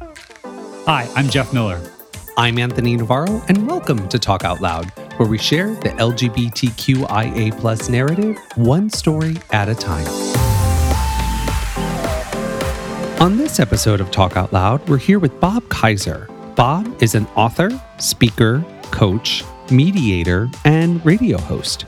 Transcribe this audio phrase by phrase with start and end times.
[0.00, 1.80] Hi, I'm Jeff Miller.
[2.36, 7.88] I'm Anthony Navarro, and welcome to Talk Out Loud, where we share the LGBTQIA plus
[7.88, 10.06] narrative one story at a time.
[13.22, 16.28] On this episode of Talk Out Loud, we're here with Bob Kaiser.
[16.56, 21.86] Bob is an author, speaker, coach, mediator, and radio host.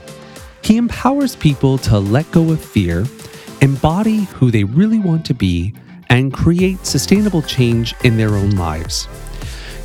[0.63, 3.05] He empowers people to let go of fear,
[3.61, 5.75] embody who they really want to be,
[6.09, 9.07] and create sustainable change in their own lives.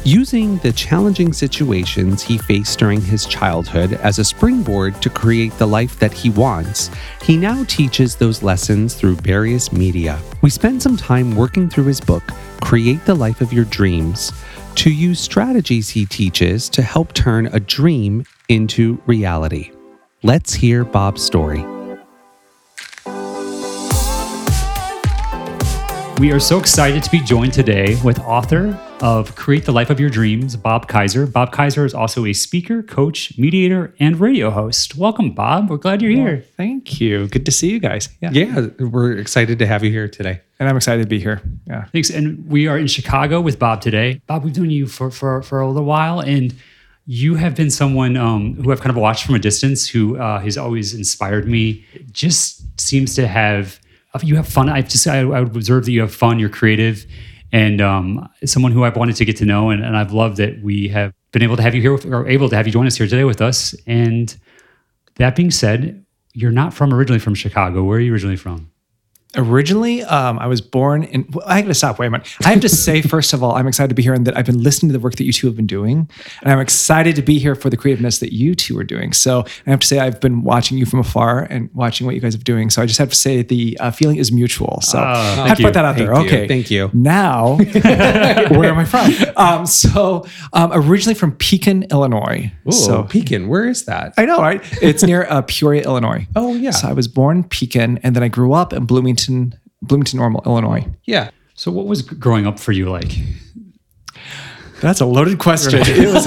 [0.07, 5.67] Using the challenging situations he faced during his childhood as a springboard to create the
[5.67, 6.91] life that he wants,
[7.23, 10.21] he now teaches those lessons through various media.
[10.43, 12.23] We spend some time working through his book,
[12.61, 14.31] Create the Life of Your Dreams,
[14.75, 19.71] to use strategies he teaches to help turn a dream into reality.
[20.23, 21.74] Let's hear Bob's story.
[26.21, 29.99] We are so excited to be joined today with author of Create the Life of
[29.99, 31.27] Your Dreams, Bob Kaiser.
[31.27, 34.97] Bob Kaiser is also a speaker, coach, mediator, and radio host.
[34.97, 35.69] Welcome, Bob.
[35.69, 36.45] We're glad you're here.
[36.57, 37.27] Thank you.
[37.27, 38.09] Good to see you guys.
[38.21, 38.31] Yeah.
[38.31, 40.41] Yeah, we're excited to have you here today.
[40.61, 41.43] And I'm excited to be here.
[41.67, 41.87] Yeah.
[41.87, 42.11] Thanks.
[42.11, 44.21] And we are in Chicago with Bob today.
[44.29, 46.55] Bob, we've known you for for, for a little while, and
[47.07, 50.39] you have been someone um, who I've kind of watched from a distance, who uh,
[50.41, 51.85] has always inspired me.
[52.13, 53.81] Just seems to have
[54.23, 54.69] you have fun.
[54.69, 56.39] I just I, I would observe that you have fun.
[56.39, 57.07] You're creative,
[57.53, 60.63] and um, someone who I've wanted to get to know, and, and I've loved that
[60.63, 62.87] we have been able to have you here, with, or able to have you join
[62.87, 63.75] us here today with us.
[63.87, 64.37] And
[65.17, 67.83] that being said, you're not from originally from Chicago.
[67.83, 68.71] Where are you originally from?
[69.37, 71.27] Originally, um, I was born in.
[71.31, 71.99] Well, I got to stop.
[71.99, 72.29] Wait a minute.
[72.45, 74.47] I have to say, first of all, I'm excited to be here and that I've
[74.47, 76.09] been listening to the work that you two have been doing.
[76.43, 79.13] And I'm excited to be here for the creativeness that you two are doing.
[79.13, 82.21] So I have to say, I've been watching you from afar and watching what you
[82.21, 82.71] guys are doing.
[82.71, 84.81] So I just have to say, the uh, feeling is mutual.
[84.83, 86.21] So I have to put that out Thank there.
[86.21, 86.27] you.
[86.27, 86.49] Okay.
[86.49, 86.91] Thank you.
[86.93, 87.57] Now,
[88.51, 89.11] where am I from?
[89.37, 92.53] Um, so um, originally from Pekin, Illinois.
[92.67, 94.15] Oh, so Pekin, where is that?
[94.17, 94.63] I know, right?
[94.83, 96.27] It's near uh, Peoria, Illinois.
[96.37, 96.71] Oh, yeah.
[96.71, 99.24] So I was born in Pekin, and then I grew up in Bloomington,
[99.83, 100.87] Bloomington Normal, Illinois.
[101.05, 101.31] Yeah.
[101.55, 103.13] So, what was growing up for you like?
[104.81, 105.83] That's a loaded question.
[105.87, 106.27] It was,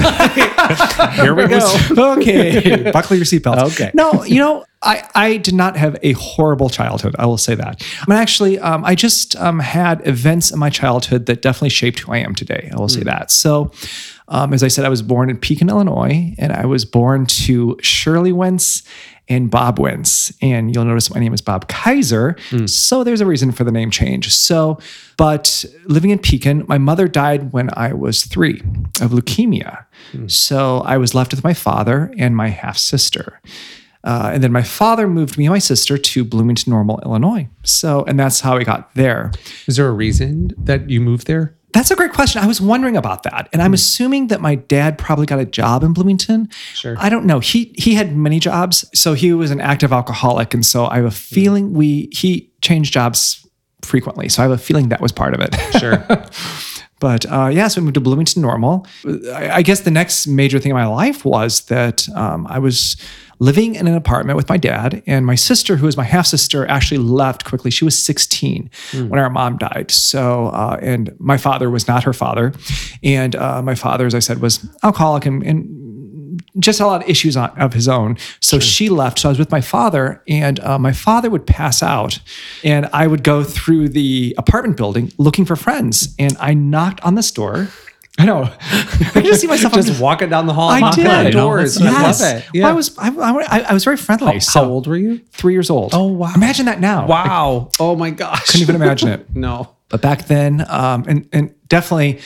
[1.15, 2.13] here we go.
[2.17, 3.73] okay, buckle your seatbelts.
[3.73, 3.91] Okay.
[3.93, 7.15] No, you know, I, I did not have a horrible childhood.
[7.17, 7.85] I will say that.
[8.01, 11.99] I mean, actually, um, I just um, had events in my childhood that definitely shaped
[11.99, 12.69] who I am today.
[12.73, 13.31] I will say that.
[13.31, 13.71] So,
[14.27, 17.77] um, as I said, I was born in Pekin, Illinois, and I was born to
[17.81, 18.83] Shirley Wentz
[19.29, 20.31] and Bob Wentz.
[20.41, 22.35] And you'll notice my name is Bob Kaiser.
[22.67, 24.33] So there's a reason for the name change.
[24.33, 24.79] So,
[25.17, 28.61] but living in Pekin, my mother died when I was three
[29.01, 29.85] of leukemia.
[30.27, 33.41] So I was left with my father and my half sister.
[34.03, 37.49] Uh, and then my father moved me and my sister to Bloomington Normal, Illinois.
[37.63, 39.31] So, and that's how we got there.
[39.67, 41.56] Is there a reason that you moved there?
[41.73, 42.41] That's a great question.
[42.41, 43.75] I was wondering about that, and I'm hmm.
[43.75, 46.49] assuming that my dad probably got a job in Bloomington.
[46.73, 46.95] Sure.
[46.97, 47.39] I don't know.
[47.39, 51.05] He he had many jobs, so he was an active alcoholic, and so I have
[51.05, 51.13] a hmm.
[51.13, 53.45] feeling we he changed jobs
[53.81, 54.29] frequently.
[54.29, 55.55] So I have a feeling that was part of it.
[55.79, 56.05] Sure.
[56.99, 58.87] But uh, yeah, so we moved to Bloomington Normal.
[59.05, 62.97] I, I guess the next major thing in my life was that um, I was
[63.39, 66.67] living in an apartment with my dad, and my sister, who is my half sister,
[66.67, 67.69] actually left quickly.
[67.69, 68.69] She was 16
[69.09, 69.91] when our mom died.
[69.91, 72.53] So, uh, and my father was not her father.
[73.03, 75.77] And uh, my father, as I said, was alcoholic and, and
[76.59, 78.17] just a lot of issues on, of his own.
[78.39, 79.19] So she left.
[79.19, 82.19] So I was with my father, and uh, my father would pass out,
[82.63, 86.15] and I would go through the apartment building looking for friends.
[86.19, 87.67] And I knocked on this door.
[88.19, 88.51] I know.
[88.61, 91.05] I just see myself Just walking down the hall, I did.
[91.05, 91.79] on doors.
[91.79, 92.21] Yes.
[92.21, 92.59] I love it.
[92.59, 94.39] Well, I was I, I, I was very friendly.
[94.53, 95.19] How old were you?
[95.31, 95.93] Three years old.
[95.93, 96.33] Oh, wow.
[96.33, 97.05] Imagine that now.
[97.05, 97.69] Wow.
[97.79, 98.47] Oh my gosh.
[98.47, 99.27] Couldn't even imagine it.
[99.35, 99.75] no.
[99.89, 102.19] But back then, um, and and definitely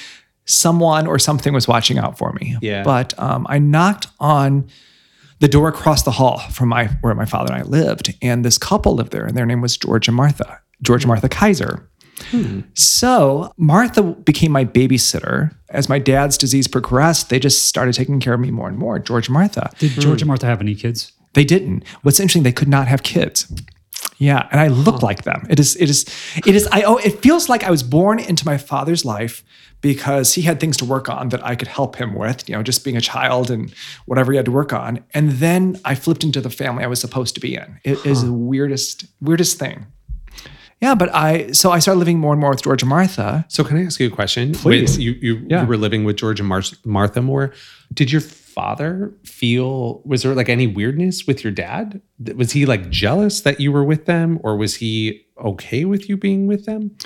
[0.52, 2.58] someone or something was watching out for me.
[2.62, 2.84] Yeah.
[2.84, 4.68] But um, I knocked on
[5.40, 8.58] the door across the hall from my where my father and I lived, and this
[8.58, 10.60] couple lived there, and their name was George and Martha.
[10.82, 11.88] George and Martha Kaiser.
[12.76, 15.56] So Martha became my babysitter.
[15.70, 19.00] As my dad's disease progressed, they just started taking care of me more and more.
[19.00, 19.72] George and Martha.
[19.80, 21.14] Did George and Martha have any kids?
[21.34, 21.88] They didn't.
[22.04, 23.52] What's interesting, they could not have kids.
[24.18, 25.48] Yeah, and I look like them.
[25.50, 26.06] It is, it is,
[26.46, 26.68] it is.
[26.72, 29.44] I oh, it feels like I was born into my father's life
[29.82, 32.48] because he had things to work on that I could help him with.
[32.48, 33.74] You know, just being a child and
[34.06, 35.04] whatever he had to work on.
[35.14, 37.80] And then I flipped into the family I was supposed to be in.
[37.84, 39.88] It is the weirdest, weirdest thing.
[40.82, 43.46] Yeah, but I so I started living more and more with George and Martha.
[43.50, 44.54] So can I ask you a question?
[44.54, 44.94] Please.
[44.98, 45.62] When you you, Yeah.
[45.62, 47.54] you were living with George and Mar- Martha more.
[47.94, 52.02] Did your father feel was there like any weirdness with your dad?
[52.36, 56.18] Was he like jealous that you were with them or was he okay with you
[56.18, 56.98] being with them?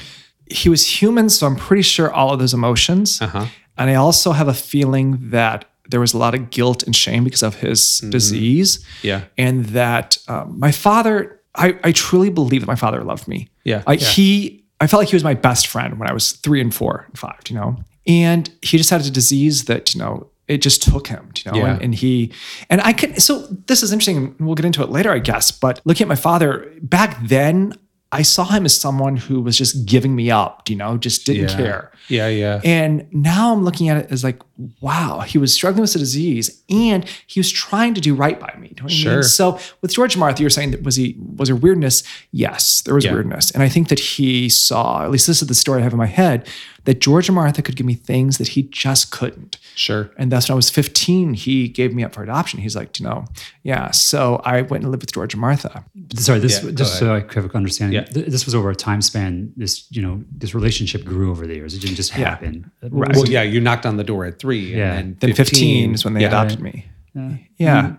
[0.49, 3.21] He was human, so I'm pretty sure all of those emotions.
[3.21, 3.45] Uh-huh.
[3.77, 7.23] And I also have a feeling that there was a lot of guilt and shame
[7.23, 8.79] because of his disease.
[8.79, 9.07] Mm-hmm.
[9.07, 9.21] Yeah.
[9.37, 13.49] And that um, my father, I, I truly believe that my father loved me.
[13.63, 13.83] Yeah.
[13.85, 16.73] I, He, I felt like he was my best friend when I was three and
[16.73, 17.77] four and five, you know?
[18.07, 21.57] And he just had a disease that, you know, it just took him, you know,
[21.57, 21.73] Yeah.
[21.73, 22.31] and, and he,
[22.69, 24.35] and I could, so this is interesting.
[24.39, 25.51] We'll get into it later, I guess.
[25.51, 27.73] But looking at my father back then,
[28.19, 31.49] I saw him as someone who was just giving me up, you know, just didn't
[31.51, 31.57] Yeah.
[31.57, 31.91] care.
[32.07, 32.61] Yeah, yeah.
[32.63, 34.39] And now I'm looking at it as like,
[34.81, 38.53] wow, he was struggling with a disease and he was trying to do right by
[38.59, 38.69] me.
[38.69, 39.13] Do you know what I Sure.
[39.15, 39.23] mean?
[39.23, 42.03] So with George and Martha, you're saying that was he was there weirdness?
[42.31, 43.13] Yes, there was Yeah.
[43.13, 43.51] weirdness.
[43.51, 45.97] And I think that he saw, at least this is the story I have in
[45.99, 46.47] my head,
[46.85, 49.57] that George and Martha could give me things that he just couldn't.
[49.73, 50.11] Sure.
[50.19, 52.59] And that's when I was 15, he gave me up for adoption.
[52.61, 53.25] He's like, you know,
[53.63, 53.89] yeah.
[53.91, 55.83] So I went and lived with George and Martha.
[56.15, 57.95] Sorry, this Yeah, go just so I could have an understanding.
[58.01, 58.07] Yeah.
[58.11, 59.51] This was over a time span.
[59.57, 61.73] This you know this relationship grew over the years.
[61.73, 62.29] It didn't just Yeah.
[62.29, 62.69] happen.
[62.83, 63.15] Right.
[63.15, 64.75] Well, yeah, you knocked on the door at three.
[64.75, 64.93] Yeah.
[64.93, 66.27] And Then 15, is when they yeah.
[66.27, 66.85] adopted me.
[67.13, 67.37] Yeah.
[67.57, 67.95] Yeah.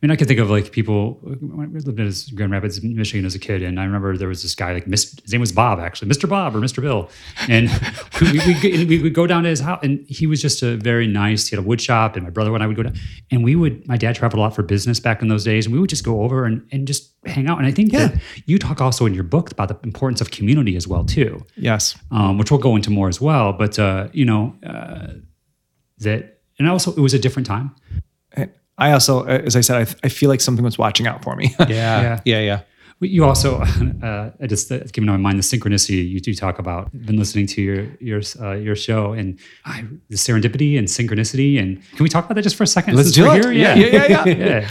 [0.00, 1.18] I mean, I can think of like people.
[1.22, 4.42] when We lived in Grand Rapids, Michigan, as a kid, and I remember there was
[4.42, 6.28] this guy like Miss, his name was Bob, actually, Mr.
[6.28, 6.80] Bob or Mr.
[6.80, 7.10] Bill,
[7.48, 7.68] and
[8.20, 11.08] we, we, we would go down to his house, and he was just a very
[11.08, 11.48] nice.
[11.48, 12.94] He had a wood shop, and my brother and I would go down,
[13.32, 13.88] and we would.
[13.88, 16.04] My dad traveled a lot for business back in those days, and we would just
[16.04, 17.58] go over and and just hang out.
[17.58, 18.14] And I think that
[18.46, 21.96] you talk also in your book about the importance of community as well too Yes.
[22.12, 23.52] um, which we'll go into more as well.
[23.52, 25.08] But uh, you know uh,
[26.00, 27.74] that, and also it was a different time.
[28.80, 31.52] I also, as I said, I, I feel like something was watching out for me.
[31.58, 31.66] Yeah.
[31.68, 32.20] Yeah.
[32.24, 32.40] Yeah.
[32.40, 32.60] Yeah.
[33.00, 33.60] You also,
[34.02, 36.86] uh, I just uh, came to my mind the synchronicity you do talk about.
[36.94, 41.60] I've been listening to your your uh, your show and I, the serendipity and synchronicity.
[41.60, 42.94] And can we talk about that just for a second?
[42.96, 43.42] Let's since do it.
[43.42, 43.52] Here?
[43.52, 44.70] Yeah, yeah, yeah, yeah.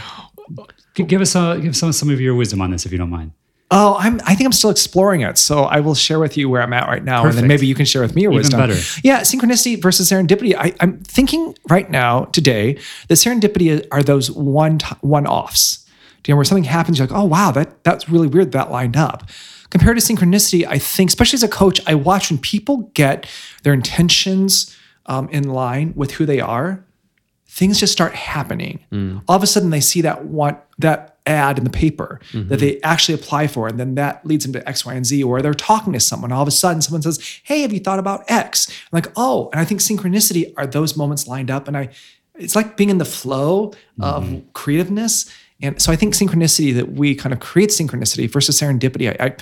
[0.56, 0.64] yeah.
[0.94, 3.10] G- Give us uh, give some some of your wisdom on this if you don't
[3.10, 3.32] mind.
[3.70, 4.20] Oh, I'm.
[4.24, 5.36] I think I'm still exploring it.
[5.36, 7.74] So I will share with you where I'm at right now, and then maybe you
[7.74, 8.60] can share with me your Even wisdom.
[8.60, 8.74] better.
[9.04, 10.54] Yeah, synchronicity versus serendipity.
[10.56, 12.78] I, I'm thinking right now today
[13.08, 15.84] that serendipity are those one t- one offs.
[16.26, 18.52] You know, where something happens, you're like, oh wow, that that's really weird.
[18.52, 19.28] That lined up.
[19.70, 23.26] Compared to synchronicity, I think, especially as a coach, I watch when people get
[23.64, 24.74] their intentions
[25.06, 26.84] um, in line with who they are
[27.48, 28.84] things just start happening.
[28.92, 29.22] Mm.
[29.26, 32.54] All of a sudden, they see that one that ad in the paper that mm-hmm.
[32.56, 35.22] they actually apply for, and then that leads them to X, Y, and Z.
[35.22, 36.30] Or they're talking to someone.
[36.30, 39.48] All of a sudden, someone says, "Hey, have you thought about X?" I'm like, "Oh,"
[39.52, 41.88] and I think synchronicity are those moments lined up, and I,
[42.34, 44.48] it's like being in the flow of mm-hmm.
[44.52, 45.30] creativeness.
[45.60, 49.10] And so I think synchronicity that we kind of create synchronicity versus serendipity.
[49.20, 49.34] I,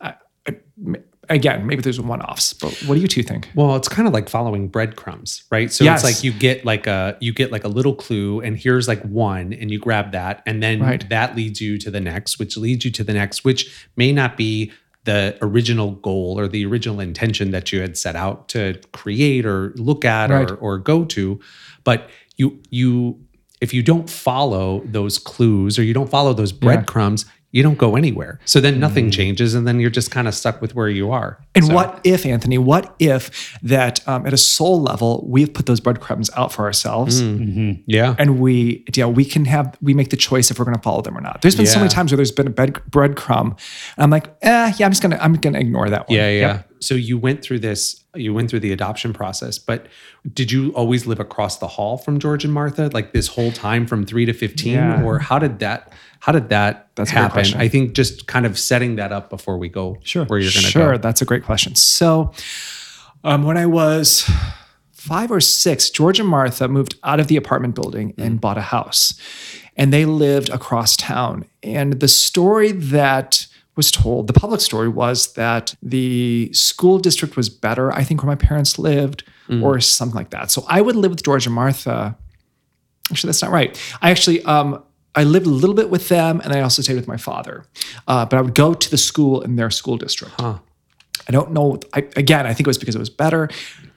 [0.00, 0.14] I, I,
[0.46, 0.98] I
[1.34, 3.50] again, maybe there's one-offs, but what do you two think?
[3.54, 5.72] Well, it's kind of like following breadcrumbs, right?
[5.72, 6.04] So Yes.
[6.04, 9.02] it's like you get like a you get like a little clue, and here's like
[9.02, 11.08] one, and you grab that, and then Right.
[11.10, 14.36] that leads you to the next, which leads you to the next, which may not
[14.36, 14.72] be
[15.04, 19.72] the original goal or the original intention that you had set out to create or
[19.76, 20.48] look at Right.
[20.50, 21.40] or, or go to,
[21.84, 23.18] but you you
[23.60, 27.96] if you don't follow those clues or you don't follow those breadcrumbs, you don't go
[27.96, 28.40] anywhere.
[28.46, 31.38] So then nothing changes, and then you're just kind of stuck with where you are.
[31.54, 35.66] And So- what if, Anthony, what if that um, at a soul level, we've put
[35.66, 37.20] those breadcrumbs out for ourselves
[37.86, 38.14] Yeah.
[38.18, 41.02] and we, yeah we can have, we make the choice if we're going to follow
[41.02, 41.42] them or not.
[41.42, 43.48] There's been so many times where there's been a bread, breadcrumb
[43.96, 46.16] and I'm like, eh, yeah, I'm just going to, I'm going to ignore that one.
[46.16, 46.62] Yeah, yeah.
[46.80, 49.86] So you went through this, you went through the adoption process, but
[50.32, 53.86] did you always live across the hall from George and Martha, like this whole time
[53.86, 55.02] from three to fifteen, Yeah.
[55.04, 55.92] or how did that?
[56.22, 57.44] How did that That's happen?
[57.56, 60.24] I think just kind of setting that up before we go Sure.
[60.26, 60.98] where you're going to Sure, go.
[60.98, 61.74] that's a great question.
[61.74, 62.32] So,
[63.24, 64.30] um, when I was
[64.92, 68.60] five or six, George and Martha moved out of the apartment building and bought a
[68.76, 69.14] house,
[69.76, 71.44] and they lived across town.
[71.60, 77.48] And the story that was told, the public story was that the school district was
[77.48, 79.24] better, I think, where my parents lived,
[79.60, 80.52] or something like that.
[80.52, 82.16] So I would live with George and Martha
[83.10, 83.78] Actually, that's not right.
[84.00, 84.82] I actually um,
[85.14, 87.64] I lived a little bit with them, and I also stayed with my father.
[88.08, 90.34] Uh, but I would go to the school in their school district.
[91.28, 91.78] I don't know.
[91.92, 93.48] I, again, I think it was because it was better.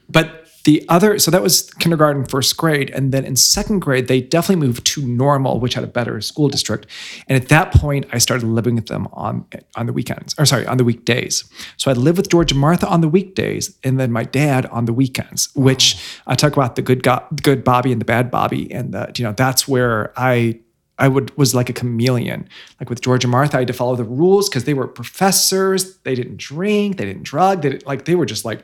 [0.10, 4.20] But the other, so that was kindergarten, first grade, and then in second grade, they
[4.20, 6.88] definitely moved to Normal, which had a better school district.
[7.28, 9.46] And at that point, I started living with them on
[9.76, 11.44] on the weekends, or sorry, on the weekdays.
[11.78, 14.86] So I'd live with George and Martha on the weekdays, and then my dad on
[14.86, 15.50] the weekends.
[15.56, 19.12] Which I talk about the good go- good Bobby and the bad Bobby, and the,
[19.16, 20.60] you know that's where I
[20.98, 22.48] I would was like a chameleon.
[22.80, 25.98] Like with George and Martha, I had to follow the rules because they were professors.
[26.00, 26.98] They didn't drink.
[26.98, 27.62] They didn't drug.
[27.62, 28.64] They didn't, like they were just like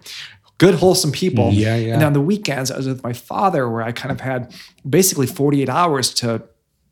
[0.57, 1.51] good wholesome people.
[1.51, 1.95] Yeah, yeah.
[1.95, 4.53] And on the weekends, I was with my father, where I kind of had
[4.89, 6.43] basically 48 hours to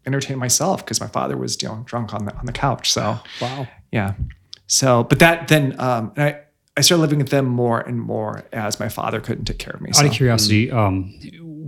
[0.05, 2.91] entertain myself because my father was you know drunk on the on the couch.
[2.91, 3.67] So Wow.
[3.91, 4.13] yeah.
[4.67, 6.41] So, but that then, um, and I
[6.77, 9.81] I started living with them more and more as my father couldn't take care of
[9.81, 9.89] me.
[9.89, 11.13] Out So- of curiosity, um,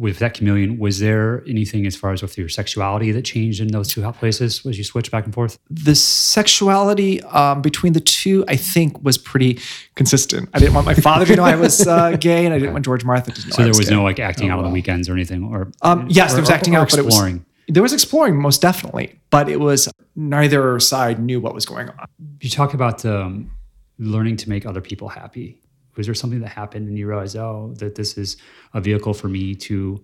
[0.01, 3.67] with that chameleon, was there anything as far as with your sexuality that changed in
[3.67, 4.63] those two hot places?
[4.65, 5.60] Was you switch back and forth?
[5.70, 9.60] the sexuality um, between the two, I think, was pretty
[9.96, 10.50] consistent.
[10.53, 12.84] I didn't want my father to know I was uh, gay, and I didn't want
[12.84, 13.51] George Martha to know.
[13.55, 16.08] So I there was, no like acting out on the weekends or anything, or Um,
[16.10, 17.46] yes, or- there was or- acting or out, but it was exploring.
[17.67, 22.05] there was exploring most definitely, but it was neither side knew what was going on.
[22.41, 23.51] You talk about um,
[24.00, 25.61] learning to make other people happy.
[25.95, 28.38] Was there something that happened and you realized, oh, that this is
[28.74, 30.03] a vehicle for me to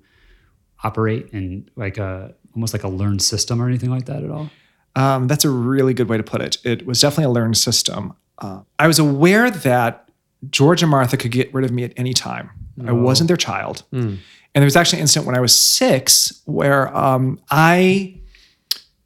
[0.83, 4.49] operate in like a almost like a learned system or anything like that at all?
[4.95, 6.57] Um, that's a really good way to put it.
[6.63, 8.13] It was definitely a learned system.
[8.39, 10.09] Uh, I was aware that
[10.49, 12.49] George and Martha could get rid of me at any time.
[12.85, 13.83] I wasn't their child.
[13.91, 14.19] And
[14.53, 18.19] there was actually an incident when I was six where um, I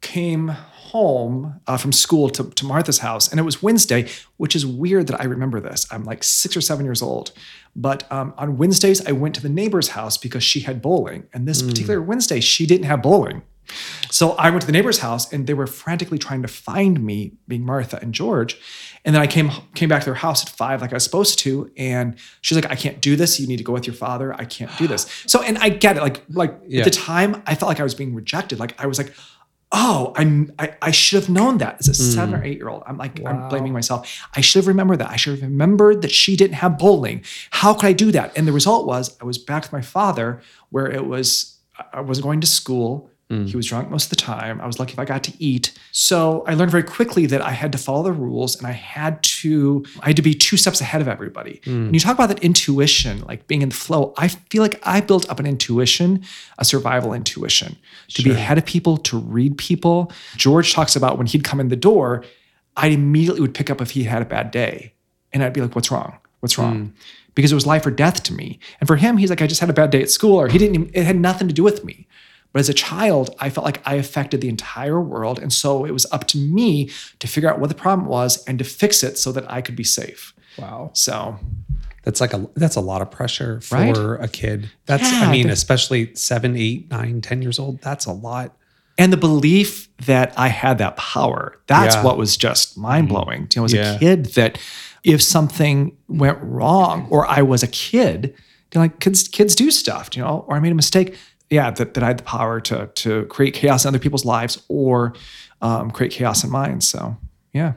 [0.02, 0.54] came
[0.92, 5.06] home uh, from school to, to Martha's house, and it was Wednesday, which is weird
[5.08, 5.86] that I remember this.
[5.90, 7.32] I'm like six or seven years old.
[7.74, 11.26] But um, on Wednesdays, I went to the neighbor's house because she had bowling.
[11.32, 13.42] And this particular Wednesday, she didn't have bowling.
[14.10, 17.32] So I went to the neighbor's house and they were frantically trying to find me,
[17.48, 18.60] being Martha and George.
[19.04, 21.38] And then I came came back to their house at five, like I was supposed
[21.40, 21.70] to.
[21.78, 23.40] And she's like, I can't do this.
[23.40, 24.34] You need to go with your father.
[24.34, 25.06] I can't do this.
[25.26, 26.02] So, and I get it.
[26.02, 26.80] Like, like Yeah.
[26.80, 28.58] at the time, I felt like I was being rejected.
[28.58, 29.14] Like I was like,
[29.72, 32.10] oh, I'm I, I should have known that as a hmm.
[32.10, 32.82] seven or eight year old.
[32.86, 34.20] I'm like, I'm blaming myself.
[34.36, 35.10] I should have remembered that.
[35.10, 37.24] I should have remembered that she didn't have bowling.
[37.50, 38.36] How could I do that?
[38.36, 41.58] And the result was I was back with my father, where it was
[41.92, 43.10] I wasn't going to school.
[43.32, 43.48] Mm.
[43.48, 44.60] He was drunk most of the time.
[44.60, 45.72] I was lucky if I got to eat.
[45.90, 49.22] So I learned very quickly that I had to follow the rules and I had
[49.22, 51.62] to I had to be two steps ahead of everybody.
[51.64, 51.86] Mm.
[51.86, 55.00] When you talk about that intuition, like being in the flow, I feel like I
[55.00, 56.22] built up an intuition,
[56.58, 57.76] a survival intuition,
[58.08, 60.12] to be ahead of people, to read people.
[60.36, 62.24] George talks about when he'd come in the door,
[62.76, 64.92] I immediately would pick up if he had a bad day.
[65.32, 66.18] And I'd be like, what's wrong?
[66.40, 66.88] What's wrong?
[66.88, 66.92] Mm.
[67.34, 68.58] Because it was life or death to me.
[68.78, 70.58] And for him, he's like, I just had a bad day at school, or he
[70.58, 72.06] didn't, even, it had nothing to do with me.
[72.52, 75.38] But as a child, I felt like I affected the entire world.
[75.38, 76.90] And so it was up to me
[77.20, 79.76] to figure out what the problem was and to fix it so that I could
[79.76, 80.34] be safe.
[80.58, 80.90] Wow.
[80.92, 81.38] So
[82.04, 84.24] That's like a that's a lot of pressure for Right?
[84.24, 84.68] a kid.
[84.86, 87.80] That's Yeah, I mean, especially seven, eight, nine, ten years old.
[87.80, 88.56] That's a lot.
[88.98, 92.04] and the belief that I had that power, that's Yeah.
[92.04, 93.46] what was just mind blowing.
[93.46, 93.58] Mm-hmm.
[93.58, 93.94] You know, as Yeah.
[93.94, 94.58] a kid, that
[95.02, 99.70] if something went wrong or I was a kid, you know, like kids, kids do
[99.70, 101.16] stuff, you know, or I made a mistake.
[101.52, 104.64] Yeah, that, that I had the power to to create chaos in other people's lives
[104.68, 105.14] or
[105.60, 106.80] um, create chaos in mine.
[106.80, 107.16] So
[107.52, 107.74] yeah,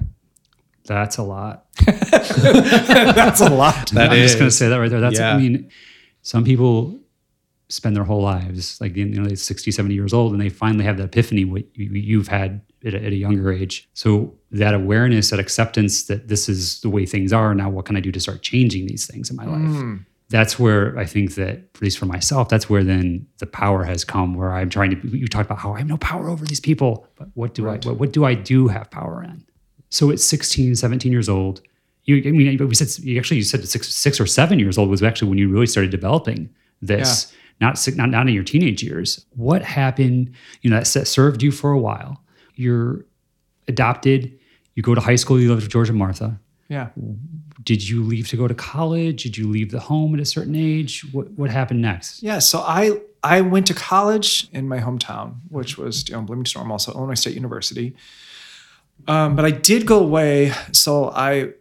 [0.85, 1.65] That's a lot.
[1.85, 3.89] that's a lot.
[3.91, 5.01] That I'm just going to say that right there.
[5.01, 5.35] That's, Yeah.
[5.35, 5.69] I mean,
[6.21, 6.99] some people
[7.69, 10.85] spend their whole lives, like, you know, they're 60, 70 years old, and they finally
[10.85, 13.89] have the epiphany what you, you've had at a, at a younger age.
[13.95, 17.55] So that awareness, that acceptance that this is the way things are.
[17.55, 19.99] Now, what can I do to start changing these things in my life?
[20.29, 24.03] That's where I think that, at least for myself, that's where then the power has
[24.03, 24.33] come.
[24.33, 25.07] Where I'm trying to.
[25.07, 27.77] You talk about how I have no power over these people, but what do I?
[27.77, 29.45] What, what do I do have power in?
[29.89, 31.61] So at 16, 17 years old,
[32.05, 34.89] you, I mean, we said, you actually, you said six, six or seven years old
[34.89, 36.49] was actually when you really started developing
[36.81, 39.25] this, not, si- not, not in your teenage years.
[39.35, 42.21] What happened, you know, that served you for a while.
[42.55, 43.05] You're
[43.67, 44.37] adopted,
[44.75, 46.39] you go to high school, you live with George and Martha.
[46.67, 46.89] Yeah.
[47.65, 49.23] Did you leave to go to college?
[49.23, 51.03] Did you leave the home at a certain age?
[51.11, 52.23] What, what happened next?
[52.23, 56.59] Yeah, so I I went to college in my hometown, which was you know, Bloomington
[56.59, 57.95] Normal, so Illinois State University.
[59.07, 60.53] Um, but I did go away.
[60.71, 61.53] So I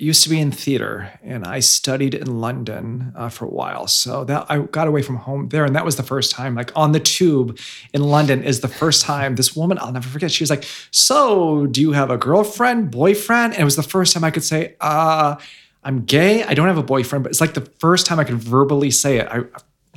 [0.00, 3.86] used to be in theater, and I studied in London uh, for a while.
[3.86, 6.54] So that I got away from home there, and that was the first time.
[6.54, 7.58] Like on the tube
[7.92, 10.30] in London is the first time this woman I'll never forget.
[10.30, 14.14] She was like, "So, do you have a girlfriend, boyfriend?" And it was the first
[14.14, 15.36] time I could say, "Uh."
[15.84, 16.42] I'm gay.
[16.42, 19.18] I don't have a boyfriend, but it's like the first time I could verbally say
[19.18, 19.28] it.
[19.30, 19.44] I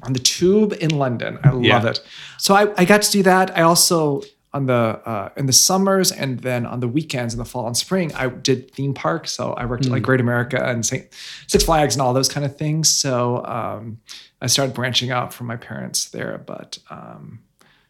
[0.04, 1.38] on the tube in London.
[1.44, 1.86] I love Yeah.
[1.90, 2.02] it.
[2.38, 3.58] So I, I got to do that.
[3.58, 4.22] I also
[4.54, 7.78] on the uh, in the summers and then on the weekends in the fall and
[7.78, 9.32] spring, I did theme parks.
[9.32, 11.08] So I worked at like Great America and St.
[11.48, 12.90] Six Flags and all those kind of things.
[12.90, 14.00] So um,
[14.42, 17.40] I started branching out from my parents there, but um,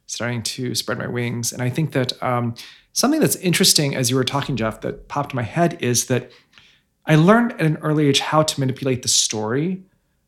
[0.05, 1.51] starting to spread my wings.
[1.51, 2.53] And I think that um,
[2.93, 6.31] something that's interesting as you were talking, Jeff, that popped in my head is that
[7.05, 9.81] I learned at an early age how to manipulate the story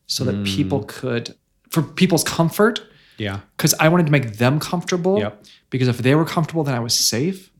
[0.07, 1.35] so that people could,
[1.69, 2.81] for people's comfort,
[3.17, 3.41] Yeah.
[3.58, 5.20] because I wanted to make them comfortable.
[5.20, 5.43] Yep.
[5.70, 7.51] Because if they were comfortable, then I was safe.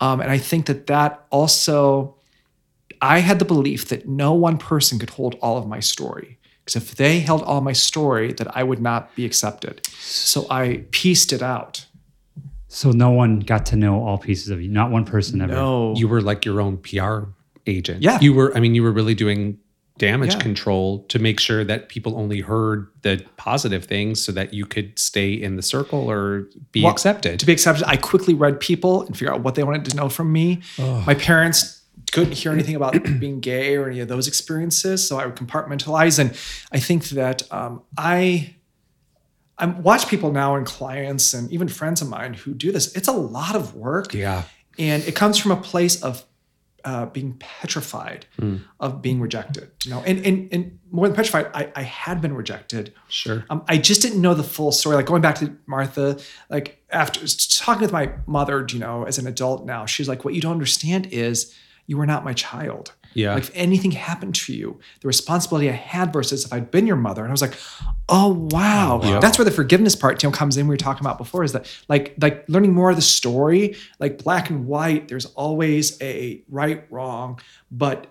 [0.00, 2.16] Um, and I think that that also,
[3.00, 6.38] I had the belief that no one person could hold all of my story.
[6.64, 9.86] Because if they held all my story, that I would not be accepted.
[9.92, 11.86] So I pieced it out.
[12.68, 14.68] So no one got to know all pieces of you.
[14.68, 15.52] Not one person ever.
[15.52, 15.94] No.
[15.96, 17.30] You were like your own PR
[17.66, 18.02] agent.
[18.02, 18.18] Yeah.
[18.20, 19.58] You were, I mean, you were really doing
[19.98, 20.40] damage Yeah.
[20.40, 24.98] control to make sure that people only heard the positive things so that you could
[24.98, 27.40] stay in the circle or be Well, accepted.
[27.40, 30.08] To be accepted, I quickly read people and figure out what they wanted to know
[30.08, 30.60] from me.
[30.78, 35.26] My parents couldn't hear anything about being gay or any of those experiences, so I
[35.26, 36.18] would compartmentalize.
[36.18, 36.30] And
[36.72, 38.54] I think that um, I
[39.58, 42.94] I watch people now and clients and even friends of mine who do this.
[42.94, 44.12] It's a lot of work.
[44.12, 44.42] yeah.
[44.78, 46.22] and it comes from a place of
[46.86, 48.24] uh, being petrified
[48.80, 50.02] of being rejected you know?
[50.06, 52.94] And, and and more than petrified I, I had been rejected.
[53.08, 53.44] Sure.
[53.50, 54.96] um, i just didn't know the full story.
[54.96, 57.20] Like going back to martha like after
[57.60, 60.52] talking with my mother you know as an adult now she's like what you don't
[60.52, 61.54] understand is
[61.88, 63.34] you were not my child Yeah.
[63.34, 66.96] like if anything happened to you the responsibility i had versus if i'd been your
[66.96, 67.54] mother and i was like
[68.08, 69.20] oh wow wow.
[69.20, 71.52] that's where the forgiveness part you know comes in we were talking about before is
[71.52, 76.42] that like like learning more of the story like black and white there's always a
[76.48, 78.06] right wrong but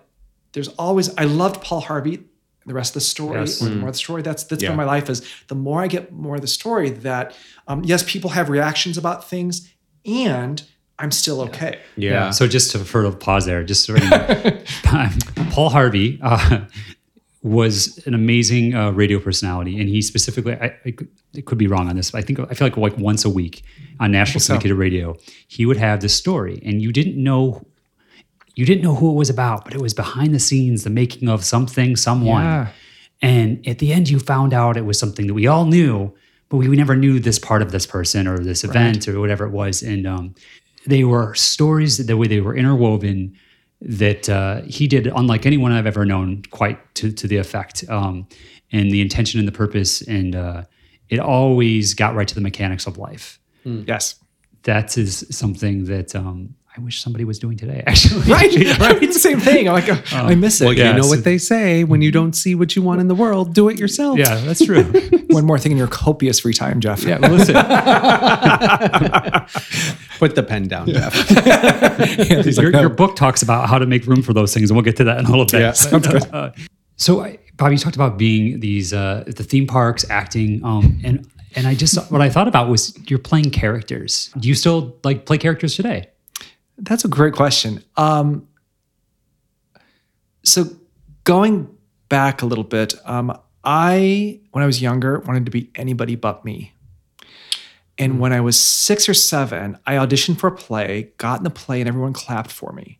[0.52, 2.24] there's always i loved paul harvey
[2.66, 3.62] the rest of the story Yes.
[3.62, 4.70] or the more of the story that's that's Yeah.
[4.70, 7.36] been my life is the more i get more of the story that
[7.68, 9.72] um, yes people have reactions about things
[10.04, 10.62] and
[10.98, 12.30] i'm still okay Yeah.
[12.30, 15.18] So just to for a pause there, just sort of,
[15.50, 16.60] Paul Harvey uh,
[17.42, 21.66] was an amazing uh, radio personality, and he specifically, I, I could, it could be
[21.66, 23.62] wrong on this, but I think I feel like like once a week
[24.00, 24.46] on national so.
[24.48, 25.16] syndicated radio,
[25.48, 27.64] he would have this story, and you didn't know.
[28.54, 31.28] You didn't know who it was about, but it was behind the scenes, the making
[31.28, 32.42] of something, someone.
[32.42, 32.68] Yeah.
[33.20, 36.14] And at the end, you found out it was something that we all knew,
[36.48, 39.44] but we we never knew this part of this person or this event or whatever
[39.44, 39.82] it was.
[39.82, 40.34] And um,
[40.86, 43.36] they were stories that the way they were interwoven
[43.80, 47.84] that uh, he did unlike anyone I've ever known, quite to, to the effect.
[47.88, 48.26] Um,
[48.72, 50.64] and the intention and the purpose, and uh,
[51.08, 53.38] it always got right to the mechanics of life.
[53.86, 54.16] yes
[54.62, 58.20] That is something that um, I wish somebody was doing today, actually.
[58.32, 60.96] right right It's the same thing i'm like oh, i miss it Well, Yeah, you
[60.96, 63.54] know so- what they say when you don't see what you want in the world,
[63.54, 64.18] do it yourself.
[64.18, 64.82] Yeah, that's true.
[65.28, 67.54] one more thing in your copious free time jeff yeah, listen.
[70.18, 71.12] Put the pen down, Jeff.
[72.44, 74.70] He's like, your, "No." your book talks about how to make room for those things,
[74.70, 75.60] and we'll get to that in a little bit.
[75.60, 76.26] Yeah, sounds good.
[76.32, 76.52] Uh,
[76.96, 81.26] so, I- Bob, you talked about being these uh, the theme parks, acting, um, and
[81.54, 84.30] and I just what I thought about was you're playing characters.
[84.38, 86.08] Do you still like play characters today?
[86.78, 87.82] That's a great question.
[87.96, 88.48] Um,
[90.42, 90.64] so
[91.24, 91.74] going
[92.08, 96.44] back a little bit, um, I when I was younger wanted to be anybody but
[96.44, 96.72] me.
[97.98, 101.50] And when I was six or seven, I auditioned for a play, got in the
[101.50, 102.98] play, and everyone clapped for me,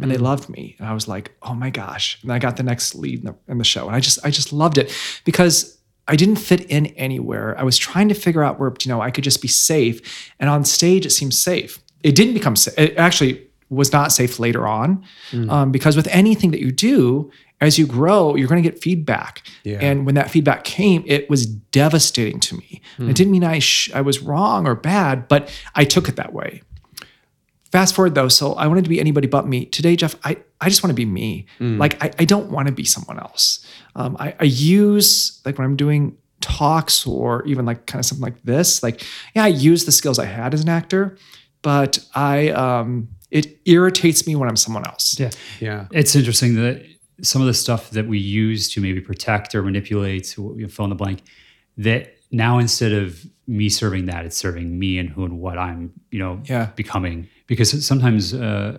[0.00, 0.76] and they loved me.
[0.78, 3.34] And I was like, "Oh my gosh!" And I got the next lead in the,
[3.48, 6.86] in the show, and I just I just loved it because I didn't fit in
[6.86, 7.58] anywhere.
[7.58, 10.50] I was trying to figure out where you know I could just be safe, and
[10.50, 11.78] on stage it seemed safe.
[12.04, 12.54] It didn't become.
[12.76, 15.04] It actually was not safe later on,
[15.50, 19.42] um, because with anything that you do, as you grow, you're going to get feedback.
[19.64, 19.78] Yeah.
[19.80, 22.82] And when that feedback came, it was devastating to me.
[22.98, 26.16] And It didn't mean I sh- I was wrong or bad, but I took it
[26.16, 26.62] that way.
[27.72, 29.64] Fast forward though, so I wanted to be anybody but me.
[29.64, 31.46] Today, Jeff, I, I just want to be me.
[31.58, 33.66] Like I, I don't want to be someone else.
[33.96, 38.22] Um, I, I use like when I'm doing talks or even like kind of something
[38.22, 39.02] like this, like
[39.34, 41.16] yeah, I use the skills I had as an actor,
[41.64, 45.18] but I um it irritates me when I'm someone else.
[45.18, 45.86] Yeah, Yeah.
[45.90, 46.84] it's interesting that
[47.22, 50.94] some of the stuff that we use to maybe protect or manipulate, fill in the
[50.94, 51.18] blank,
[51.78, 55.92] that now instead of me serving that, it's serving me and who and what I'm,
[56.12, 56.66] you know, Yeah.
[56.76, 57.28] becoming.
[57.48, 58.78] Because sometimes uh,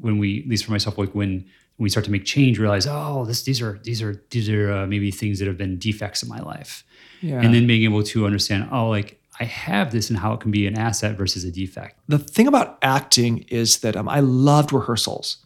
[0.00, 1.44] when we, at least for myself, like when
[1.78, 4.86] we start to make change, realize, oh, this, these are these are these are uh,
[4.86, 6.84] maybe things that have been defects in my life,
[7.22, 7.40] Yeah.
[7.42, 10.50] and then being able to understand, oh, like I have this and how it can
[10.50, 11.98] be an asset versus a defect.
[12.08, 15.38] the thing about acting is that um, I loved rehearsals.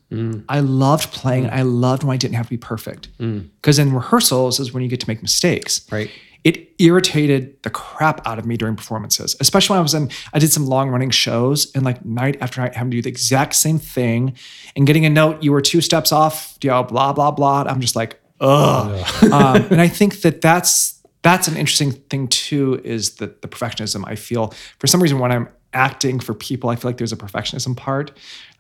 [0.49, 1.49] I loved playing.
[1.51, 3.09] I loved when I didn't have to be perfect.
[3.19, 5.87] Because in rehearsals is when you get to make mistakes.
[5.91, 6.11] Right.
[6.43, 10.39] It irritated the crap out of me during performances, especially when I was in, I
[10.39, 13.55] did some long running shows and like night after night having to do the exact
[13.55, 14.35] same thing
[14.75, 17.65] and getting a note, you were two steps off, you know, blah, blah, blah.
[17.69, 19.23] I'm just like, ugh.
[19.25, 24.05] um, and I think that that's, that's an interesting thing too, is that the perfectionism
[24.07, 27.17] I feel for some reason when I'm acting for people, I feel like there's a
[27.17, 28.11] perfectionism part.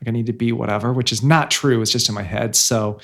[0.00, 1.80] Like I need to be whatever, which is not true.
[1.82, 2.54] It's just in my head.
[2.54, 3.00] So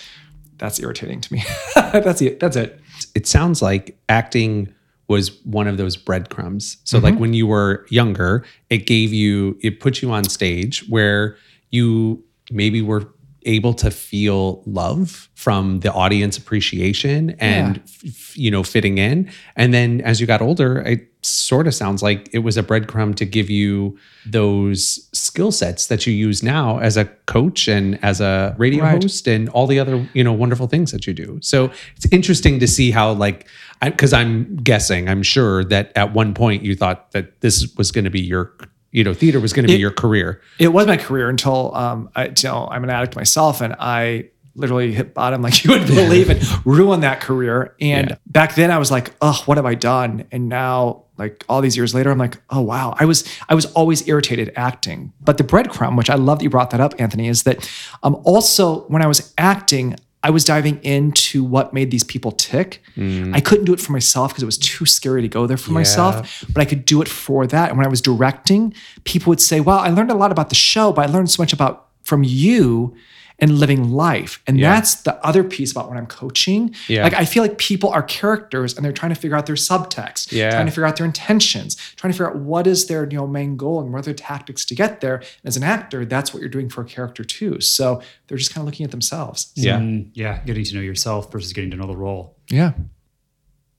[0.58, 1.44] that's irritating to me.
[1.74, 2.38] that's it.
[2.40, 2.80] That's it.
[3.14, 4.72] It sounds like acting
[5.08, 6.78] was one of those breadcrumbs.
[6.84, 7.04] So Mm-hmm.
[7.04, 11.36] like when you were younger, it gave you it put you on stage where
[11.70, 13.08] you maybe were
[13.46, 17.82] able to feel love from the audience appreciation and Yeah.
[18.10, 22.02] f- you know fitting in and then as you got older it sort of sounds
[22.02, 26.78] like it was a breadcrumb to give you those skill sets that you use now
[26.78, 29.02] as a coach and as a radio Right.
[29.02, 32.58] host and all the other you know wonderful things that you do so it's interesting
[32.60, 33.48] to see how like
[33.82, 38.04] because i'm guessing i'm sure that at one point you thought that this was going
[38.04, 38.52] to be your
[38.96, 41.74] you know theater was going to be It- your career it was my career until
[41.82, 45.70] um, I, you know, I'm an addict myself, and I literally hit bottom like you
[45.70, 47.74] wouldn't believe and ruined that career.
[47.78, 48.16] And Yeah.
[48.26, 51.76] back then, I was like, "Oh, what have I done?" And now, like all these
[51.76, 53.18] years later, I'm like, "Oh wow!" I was
[53.50, 56.80] I was always irritated acting, but the breadcrumb, which I love that you brought that
[56.80, 57.58] up, Anthony, is that
[58.02, 59.96] um, also when I was acting.
[60.22, 62.82] I was diving into what made these people tick.
[62.96, 63.34] Mm.
[63.34, 65.70] I couldn't do it for myself because it was too scary to go there for
[65.72, 67.68] myself, but I could do it for that.
[67.68, 68.74] And when I was directing,
[69.04, 71.42] people would say, Well, I learned a lot about the show, but I learned so
[71.42, 72.96] much about from you
[73.38, 74.42] and living life.
[74.46, 74.74] And Yeah.
[74.74, 76.74] that's the other piece about when I'm coaching.
[76.88, 77.02] Yeah.
[77.04, 80.32] Like I feel like people are characters and they're trying to figure out their subtext,
[80.32, 80.50] Yeah.
[80.50, 83.26] trying to figure out their intentions, trying to figure out what is their you know
[83.26, 85.16] main goal and what are their tactics to get there.
[85.16, 87.60] And as an actor, that's what you're doing for a character too.
[87.60, 89.52] So they're just kind of looking at themselves.
[89.54, 89.78] Yeah.
[89.80, 90.40] Mm, yeah.
[90.46, 92.36] Getting to know yourself versus getting to know the role.
[92.50, 92.72] Yeah.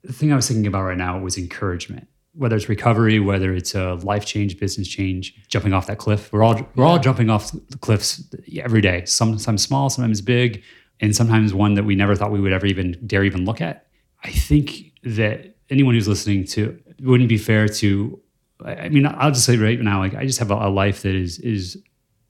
[0.03, 2.07] the thing I was thinking about right now was encouragement.
[2.37, 6.31] Whether it's recovery, whether it's a life change, business change, jumping off that cliff.
[6.31, 8.23] We're all we're all jumping off the cliffs
[8.57, 9.05] every day.
[9.05, 10.63] Sometimes small, sometimes big,
[10.99, 13.87] and sometimes one that we never thought we would ever even dare even look at.
[14.23, 18.21] I think that anyone who's listening to it wouldn't be fair to.
[18.63, 21.01] I I mean, I'll just say right now, like I just have a, a life
[21.01, 21.77] that is is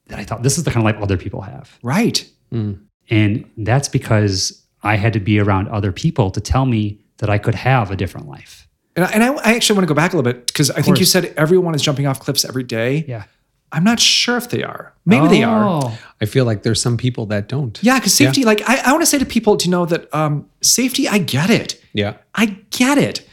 [0.08, 1.78] that I thought this is the kind of life other people have.
[1.82, 2.28] Right.
[2.52, 2.80] Mm.
[3.10, 7.38] And that's because I had to be around other people to tell me that I
[7.38, 8.67] could have a different life.
[8.98, 10.82] And I, and I, I actually want to go back a little bit because I
[10.82, 13.04] think you said everyone is jumping off cliffs every day.
[13.06, 13.24] Yeah.
[13.70, 14.92] I'm not sure if they are.
[15.06, 15.64] Maybe they are.
[15.64, 15.98] Oh.
[16.20, 17.78] I feel like there's some people that don't.
[17.80, 20.50] Yeah, because safety, like I, I want to say to people to know that um,
[20.62, 21.80] safety, I get it.
[21.92, 22.14] Yeah.
[22.34, 23.24] I get it.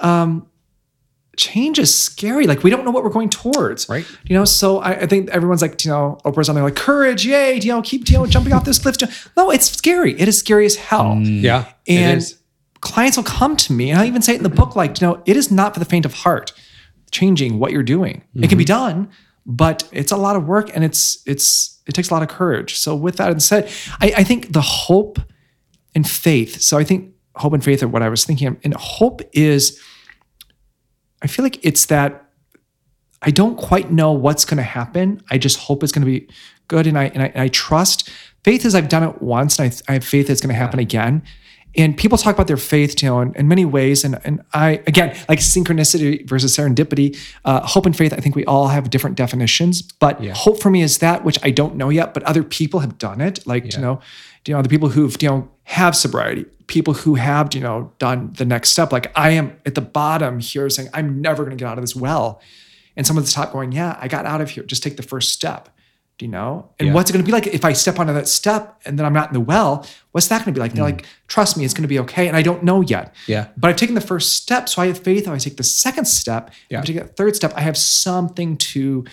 [0.00, 0.46] Um,
[1.38, 2.46] change is scary.
[2.46, 3.88] Like we don't know what we're going towards.
[3.88, 4.04] Right.
[4.26, 7.24] You know, so I, I think everyone's like, you know, Oprah's on there like, courage,
[7.24, 8.96] yay, you know, keep you know, jumping off this cliff.
[9.38, 10.20] No, it's scary.
[10.20, 11.16] It is scary as hell.
[11.16, 11.72] Yeah.
[11.88, 12.38] And it is.
[12.84, 15.06] Clients will come to me, and I even say it in the book, like, you
[15.06, 16.52] know, it is not for the faint of heart
[17.10, 18.22] changing what you're doing.
[18.34, 18.98] It can be mm-hmm.
[18.98, 19.10] done,
[19.46, 22.76] but it's a lot of work and it's it's it takes a lot of courage.
[22.76, 23.70] So with that said,
[24.00, 25.18] I, I think the hope
[25.94, 26.60] and faith.
[26.60, 28.56] So I think hope and faith are what I was thinking of.
[28.64, 29.80] And hope is,
[31.22, 32.28] I feel like it's that
[33.22, 35.22] I don't quite know what's going to happen.
[35.30, 36.28] I just hope it's going to be
[36.68, 38.10] good, and I and I, and I trust.
[38.44, 40.78] Faith is I've done it once, and I, I have faith it's going to happen
[40.78, 41.22] again.
[41.76, 44.04] And people talk about their faith, you know, in, in many ways.
[44.04, 47.16] And and I again like synchronicity versus serendipity.
[47.44, 49.82] Uh, hope and faith, I think we all have different definitions.
[49.82, 52.98] But hope for me is that which I don't know yet, but other people have
[52.98, 53.46] done it.
[53.46, 54.00] Like you know,
[54.46, 58.32] you know, the people who've you know have sobriety, people who have you know done
[58.36, 58.92] the next step.
[58.92, 61.82] Like I am at the bottom here, saying I'm never going to get out of
[61.82, 62.40] this well
[62.96, 64.64] and someone at the top going, "Yeah, I got out of here.
[64.64, 65.68] Just take the first step."
[66.18, 66.70] Do you know?
[66.78, 66.94] And Yeah.
[66.94, 69.12] what's it going to be like if I step onto that step and then I'm
[69.12, 69.84] not in the well?
[70.12, 70.72] What's that going to be like?
[70.74, 70.92] They're Mm.
[70.98, 73.12] like, "Trust me, it's going to be okay." And I don't know yet.
[73.26, 73.48] Yeah.
[73.56, 75.22] But I've taken the first step, so I have faith.
[75.22, 76.78] If I take the second step, Yeah.
[76.78, 79.04] if I take that third step, I have something to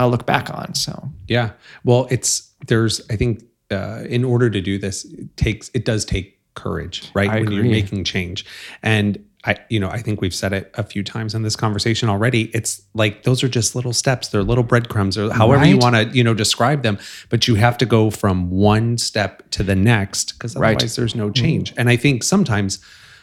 [0.00, 0.74] uh, look back on.
[0.74, 1.50] So Yeah.
[1.84, 6.04] Well, it's there's I think uh, in order to do this, it takes it does
[6.04, 7.30] take courage, right?
[7.30, 8.44] I when you're making change.
[8.82, 9.18] And
[9.48, 12.50] I, you know, I think we've said it a few times in this conversation already.
[12.52, 14.28] It's like those are just little steps.
[14.28, 16.98] They're little breadcrumbs or however you want to, you know, describe them.
[17.30, 20.76] But you have to go from one step to the next because Right.
[20.76, 21.42] otherwise there's no mm-hmm.
[21.42, 21.72] change.
[21.78, 22.78] And I think sometimes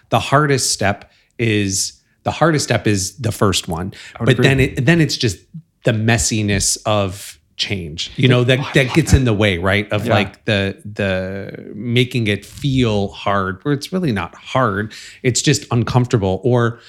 [0.10, 3.94] the hardest step is the hardest step is the first one.
[4.18, 4.44] But agree.
[4.44, 5.38] then it then it's just
[5.84, 10.44] the messiness of change you know that that gets in the way right of like
[10.46, 16.80] the the making it feel hard where it's really not hard it's just uncomfortable or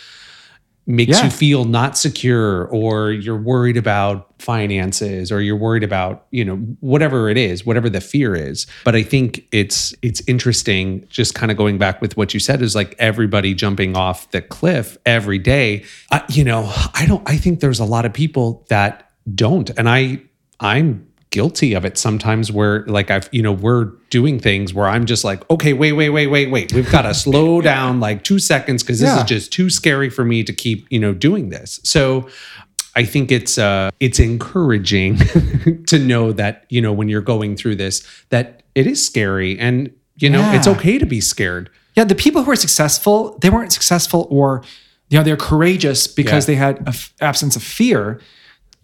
[0.88, 1.24] makes Yeah.
[1.24, 6.56] you feel not secure or you're worried about finances or you're worried about you know
[6.80, 8.66] whatever it is whatever the fear is.
[8.84, 12.62] But i think it's it's interesting just kind of going back with what you said
[12.62, 15.84] is like everybody jumping off the cliff every day.
[16.12, 19.88] Uh, you know i don't i think there's a lot of people that don't and
[19.88, 20.20] i
[20.60, 25.04] i'm guilty of it sometimes where like I've you know we're doing things where I'm
[25.04, 28.38] just like okay wait wait wait wait wait we've got to slow down like 2
[28.38, 29.18] seconds cuz this Yeah.
[29.18, 32.28] is just too scary for me to keep you know doing this so
[32.94, 35.16] I think it's uh it's encouraging
[35.88, 39.90] to know that you know when you're going through this that it is scary and
[40.16, 43.72] you know it's okay to be scared yeah, the people who are successful, they weren't
[43.72, 44.62] successful or
[45.10, 46.54] you know they're courageous because Yeah.
[46.54, 48.20] they had an absence of fear.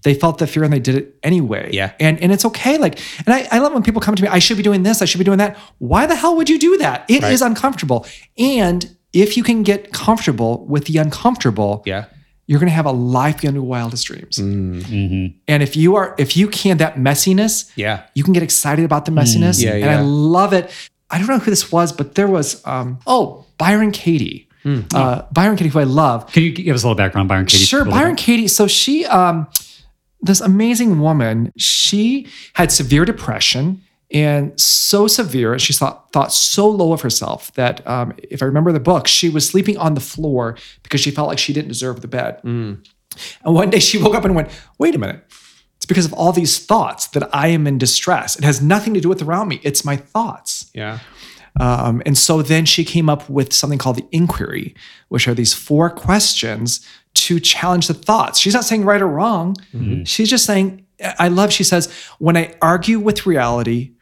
[0.03, 1.71] They felt the fear and they did it anyway.
[1.73, 1.93] Yeah.
[2.01, 2.79] And and it's okay.
[2.79, 5.03] Like, and I, I love when people come to me, I should be doing this,
[5.03, 5.57] I should be doing that.
[5.79, 7.05] Why the hell would you do that?
[7.09, 7.49] It is Right.
[7.51, 8.07] uncomfortable.
[8.39, 12.07] And if you can get comfortable with the uncomfortable, Yeah.
[12.47, 14.39] you're gonna have a life beyond your wildest dreams.
[14.39, 15.35] Mhm.
[15.49, 18.01] And if you are, if you can that messiness, Yeah.
[18.15, 19.61] you can get excited about the messiness.
[19.61, 19.91] Mm, yeah, and.
[19.91, 20.71] I love it.
[21.11, 24.49] I don't know who this was, but there was um, oh, Byron Katie.
[24.63, 24.81] Hmm.
[24.95, 26.27] Uh, Byron Katie, who I love.
[26.33, 27.65] Can you give us a little background, Byron Katie?
[27.65, 28.49] Sure, Byron that- Katie.
[28.49, 29.47] So she, um,
[30.23, 33.83] this amazing woman, she had severe depression
[34.13, 38.71] and so severe, she thought thought so low of herself that um, if I remember
[38.71, 42.03] the book, she was sleeping on the floor because she felt like she didn't deserve
[42.03, 42.39] the bed.
[42.43, 42.75] Hmm.
[43.45, 45.25] And one day she woke up and went, "Wait a minute."
[45.77, 48.37] It's because of all these thoughts that I am in distress.
[48.37, 49.61] It has nothing to do with around me.
[49.65, 50.71] It's my thoughts.
[50.75, 51.01] Yeah.
[51.59, 54.75] Um, and so then she came up with something called the inquiry,
[55.09, 56.87] which are these four questions
[57.33, 58.39] to challenge the thoughts.
[58.39, 59.57] She's not saying right or wrong.
[60.05, 60.85] She's just saying,
[61.19, 63.93] I love, she says, when I argue with reality,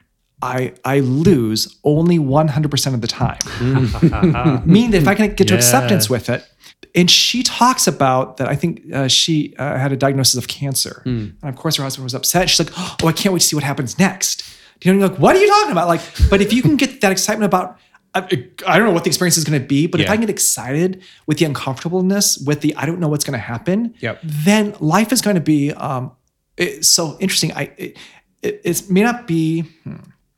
[0.42, 3.38] I, I lose only 100% of the time.
[4.66, 6.46] Meaning that if I can get to acceptance with it,
[6.94, 8.48] and she talks about that.
[8.48, 12.04] I think uh, she uh, had a diagnosis of cancer, and of course her husband
[12.04, 12.50] was upset.
[12.50, 14.42] She's like, "Oh, I can't wait to see what happens next."
[14.82, 17.00] You know, you're like, "What are you talking about?" Like, but if you can get
[17.02, 17.78] that excitement about,
[18.14, 18.22] I,
[18.66, 21.02] I don't know what the experience is going to be, but if I get excited
[21.26, 24.20] with the uncomfortableness, with the I don't know what's going to happen, Yep.
[24.24, 26.12] then life is going to be um,
[26.56, 27.52] it's so interesting.
[27.52, 27.96] I it,
[28.42, 29.62] it, it may not be.
[29.84, 29.96] hmm,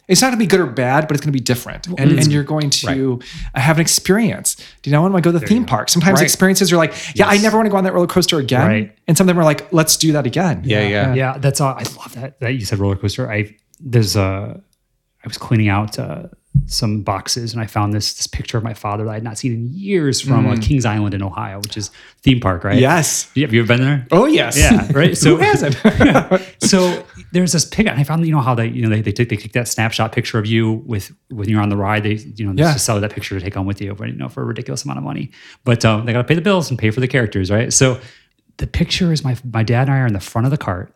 [0.08, 2.18] It's not going to be good or bad, but it's going to be different, and,
[2.18, 3.20] and you're going to
[3.54, 4.56] uh, have an experience.
[4.82, 5.88] Do you know when I go to the theme park?
[5.88, 6.24] Sometimes Right.
[6.24, 8.96] experiences are like, yeah, I never want to go on that roller coaster again, Right.
[9.08, 10.62] and some of them are like, let's do that again.
[10.64, 11.14] Yeah, yeah.
[11.14, 11.72] Yeah, that's all.
[11.74, 13.30] I love that that you said roller coaster.
[13.32, 14.61] I there's a
[15.24, 16.24] I was cleaning out uh,
[16.67, 19.38] some boxes and I found this this picture of my father that I had not
[19.38, 22.79] seen in years from uh, Kings Island in Ohio, which is theme park, right?
[22.79, 23.31] Yes.
[23.35, 24.07] Yeah, Have you ever been there?
[24.11, 24.59] Oh yes.
[24.59, 25.17] Yeah, right.
[25.23, 25.75] So Who hasn't?
[26.61, 29.12] so there's this pic, and I found you know how they you know they they
[29.12, 32.03] took they that snapshot picture of you with when you're on the ride.
[32.03, 32.77] They you know they Yeah.
[32.77, 34.99] sell that picture to take home with you, but you know for a ridiculous amount
[34.99, 35.31] of money.
[35.65, 37.73] But um, they got to pay the bills and pay for the characters, right?
[37.73, 37.99] So
[38.59, 40.95] the picture is my my dad and I are in the front of the cart,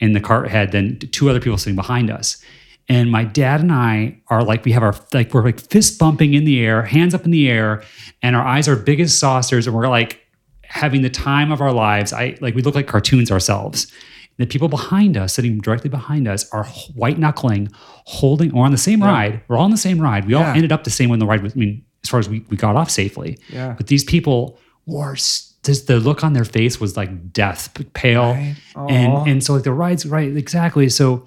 [0.00, 2.42] and the cart had then two other people sitting behind us.
[2.90, 6.34] And my dad and I are like, we have our, like, we're like fist bumping
[6.34, 7.84] in the air, hands up in the air,
[8.20, 9.68] and our eyes are big as saucers.
[9.68, 10.20] And we're like
[10.64, 12.12] having the time of our lives.
[12.12, 13.90] I like, we look like cartoons ourselves.
[14.38, 18.78] The people behind us, sitting directly behind us, are white knuckling, holding, we're on the
[18.78, 19.40] same ride.
[19.46, 20.26] We're all on the same ride.
[20.26, 22.28] We all ended up the same when the ride was, I mean, as far as
[22.28, 23.38] we, we got off safely.
[23.50, 23.74] Yeah.
[23.76, 28.32] But these people were, just the look on their face was like death, pale.
[28.32, 28.56] Right.
[28.88, 30.88] And, and so like the ride's right, exactly.
[30.88, 31.24] So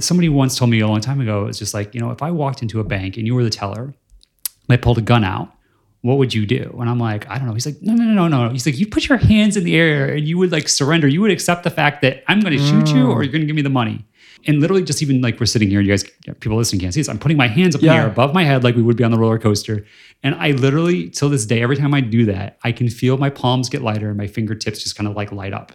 [0.00, 2.30] somebody once told me a long time ago, it's just like, you know, if I
[2.30, 3.94] walked into a bank and you were the teller, and
[4.68, 5.52] I pulled a gun out,
[6.02, 6.76] what would you do?
[6.80, 7.54] And I'm like, I don't know.
[7.54, 8.50] He's like, no, no, no, no, no.
[8.50, 11.08] He's like, you put your hands in the air and you would like surrender.
[11.08, 13.46] You would accept the fact that I'm going to shoot you or you're going to
[13.46, 14.04] give me the money.
[14.46, 16.04] And literally, just even like we're sitting here, you guys,
[16.38, 17.08] people listening can't see this.
[17.08, 19.02] I'm putting my hands up in the air above my head like we would be
[19.02, 19.84] on the roller coaster.
[20.22, 23.30] And I literally, till this day, every time I do that, I can feel my
[23.30, 25.72] palms get lighter and my fingertips just kind of like light up.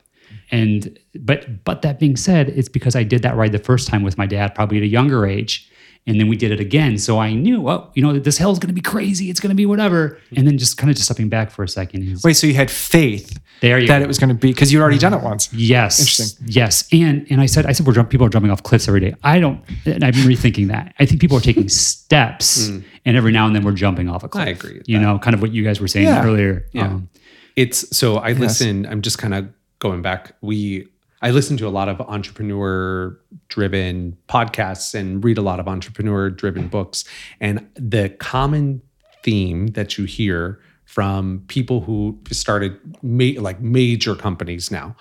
[0.52, 4.04] And but but that being said, it's because I did that ride the first time
[4.04, 5.70] with my dad, probably at a younger age.
[6.06, 6.98] And then we did it again.
[6.98, 9.30] So I knew, oh, you know, this hell's gonna be crazy.
[9.30, 10.20] It's gonna be whatever.
[10.36, 12.20] And then just kind of just stepping back for a second.
[12.26, 14.04] Wait, so you had faith There that go.
[14.04, 15.52] it was going to be because you'd already done it once.
[15.54, 16.02] Yes.
[16.02, 16.46] Interesting.
[16.50, 16.90] Yes.
[16.92, 19.14] And and I said, I said we're jump, people are jumping off cliffs every day.
[19.24, 20.94] I don't and I've been rethinking that.
[21.00, 21.70] I think people are taking
[22.04, 24.46] steps and every now and then we're jumping off a cliff.
[24.46, 26.26] I agree You know, kind of what you guys were saying Yeah.
[26.26, 26.68] earlier.
[26.74, 26.88] Yeah.
[26.88, 27.08] Um,
[27.56, 29.48] It's so I listen, I'm just kind of
[29.84, 30.34] going back.
[30.42, 30.88] We
[31.22, 33.18] I listen to a lot of entrepreneur
[33.50, 37.06] driven podcasts and read a lot of entrepreneur driven books.
[37.40, 38.82] And the common
[39.24, 44.96] theme that you hear from people who started ma- like major companies now,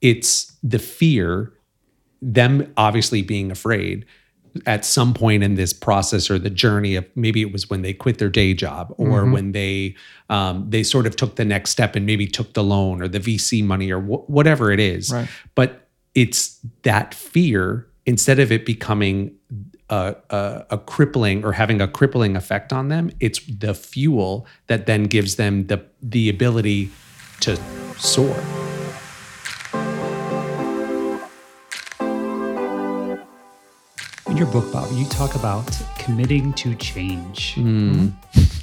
[0.00, 1.52] it's the fear,
[2.22, 4.04] them obviously being afraid
[4.66, 7.92] at some point in this process or the journey of maybe it was when they
[7.92, 9.94] quit their day job or when they
[10.30, 13.20] um, they sort of took the next step and maybe took the loan or the
[13.20, 15.12] VC money or wh- whatever it is.
[15.12, 15.28] Right.
[15.54, 19.34] But it's that fear instead of it becoming
[19.90, 24.86] a, a, a crippling or having a crippling effect on them, it's the fuel that
[24.86, 26.90] then gives them the the ability
[27.40, 27.56] to
[27.98, 28.36] soar.
[34.34, 35.64] In your book, Bob, you talk about
[35.96, 37.54] committing to change.
[37.54, 38.08] Hmm.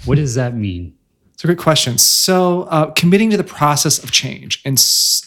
[0.03, 0.93] What does that mean?
[1.33, 1.97] It's a great question.
[1.97, 4.77] So, uh, committing to the process of change, and,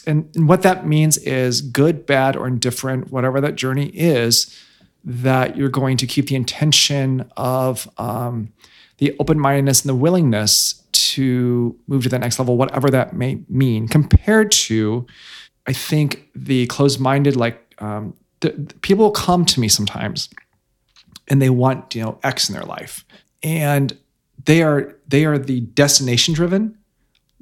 [0.05, 4.55] and and what that means is good, bad, or indifferent, whatever that journey is,
[5.03, 8.53] that you're going to keep the intention of um,
[8.99, 13.39] the open mindedness and the willingness to move to the next level, whatever that may
[13.49, 15.07] mean, compared to
[15.65, 18.13] I think the closed-minded, like um,
[18.81, 20.29] people come to me sometimes,
[21.27, 23.05] and they want you know X in their life,
[23.43, 23.97] and
[24.45, 26.77] they are they are the destination driven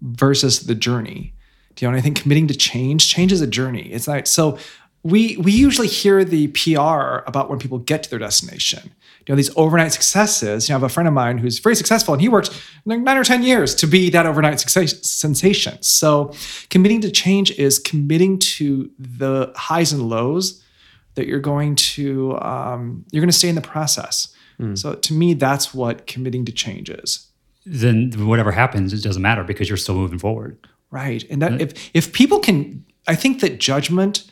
[0.02, 1.34] versus the journey.
[1.76, 3.92] Do You know, and I think committing to change, change is a journey.
[3.92, 4.58] It's like so
[5.04, 8.92] we we usually hear the PR about when people get to their destination.
[9.28, 10.68] You know, these overnight successes.
[10.68, 12.52] You know, I have a friend of mine who's very successful, and he worked
[12.86, 15.82] like nine or ten years to be that overnight success, sensation.
[15.82, 16.34] So,
[16.70, 20.63] committing to change is committing to the highs and lows
[21.16, 24.34] that you're going to um, you're going to stay in the process.
[24.58, 24.76] Hmm.
[24.76, 27.28] So, to me, that's what committing to change is.
[27.66, 30.58] Then whatever happens, it doesn't matter because you're still moving forward.
[30.92, 31.24] Right.
[31.30, 34.30] And that if if people can I think that judgment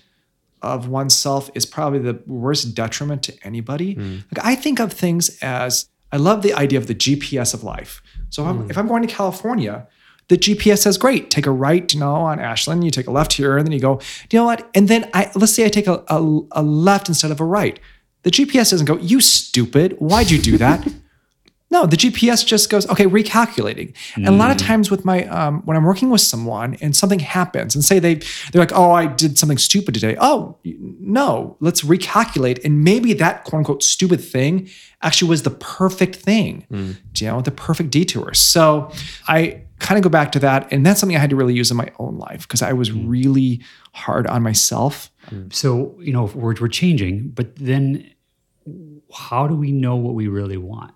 [0.61, 3.95] of oneself is probably the worst detriment to anybody.
[3.95, 4.17] Hmm.
[4.31, 8.01] Like I think of things as I love the idea of the GPS of life.
[8.29, 8.71] So if, I'm, hmm.
[8.71, 9.87] if I'm going to California,
[10.31, 13.33] the GPS says, great, take a right, you know, on Ashland, you take a left
[13.33, 13.99] here, and then you go,
[14.31, 14.69] you know what?
[14.73, 17.77] And then I let's say I take a, a, a left instead of a right.
[18.23, 20.87] The GPS doesn't go, you stupid, why'd you do that?
[21.73, 23.95] No, the GPS just goes, okay, recalculating.
[24.17, 27.19] And a lot of times with my um, when I'm working with someone and something
[27.19, 28.15] happens, and say they
[28.51, 30.17] they're like, oh, I did something stupid today.
[30.19, 32.61] Oh, no, let's recalculate.
[32.65, 34.69] And maybe that quote unquote stupid thing
[35.01, 36.65] actually was the perfect thing,
[37.17, 38.33] you know, the perfect detour.
[38.33, 38.91] So
[39.29, 40.71] I kind of go back to that.
[40.71, 42.91] And that's something I had to really use in my own life because I was
[42.91, 43.03] mm.
[43.07, 43.61] really
[43.93, 45.09] hard on myself.
[45.29, 45.51] Mm.
[45.51, 48.09] So, you know, we're, we're changing, but then
[49.11, 50.93] how do we know what we really want?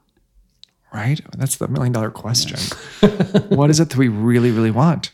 [0.94, 1.20] Right?
[1.36, 2.60] That's the million dollar question.
[3.50, 5.12] what is it that we really, really want?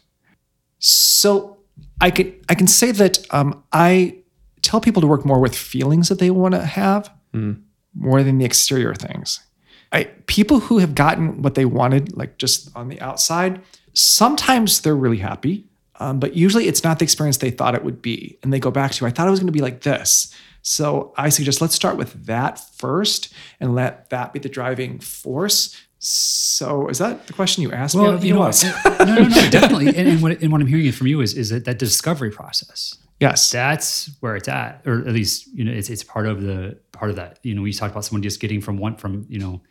[0.77, 1.57] So
[1.99, 4.17] I can I can say that um, I
[4.62, 7.60] tell people to work more with feelings that they want to have mm.
[7.95, 9.39] more than the exterior things.
[9.91, 13.62] I people who have gotten what they wanted, like just on the outside,
[13.93, 15.65] sometimes they're really happy.
[15.99, 18.39] Um, but usually it's not the experience they thought it would be.
[18.41, 20.34] And they go back to, I thought it was going to be like this.
[20.63, 25.80] So I suggest let's start with that first and let that be the driving force.
[25.99, 28.06] So is that the question you asked me?
[28.06, 28.63] I you know, was.
[28.63, 29.89] no, no, no, definitely.
[29.89, 32.97] And, and, what, and what I'm hearing from you is is that that discovery process.
[33.19, 33.51] yes.
[33.51, 37.12] That's where it's at, or at least you know it's it's part of the part
[37.12, 37.38] of that.
[37.43, 39.62] You know, we talked about someone just getting from one from you know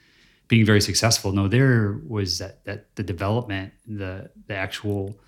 [0.51, 1.33] being very successful.
[1.33, 5.19] No, there was that that the development, the the actual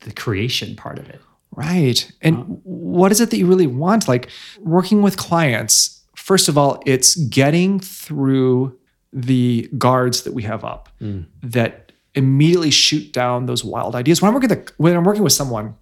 [0.00, 1.20] the creation part of it.
[1.50, 2.10] Right.
[2.22, 2.44] And uh-huh.
[2.62, 4.08] what is it that you really want?
[4.08, 8.78] Like working with clients, first of all, it's getting through
[9.12, 11.26] the guards that we have up mm.
[11.42, 14.22] that immediately shoot down those wild ideas.
[14.22, 15.74] When I'm working the, when I'm working with someone,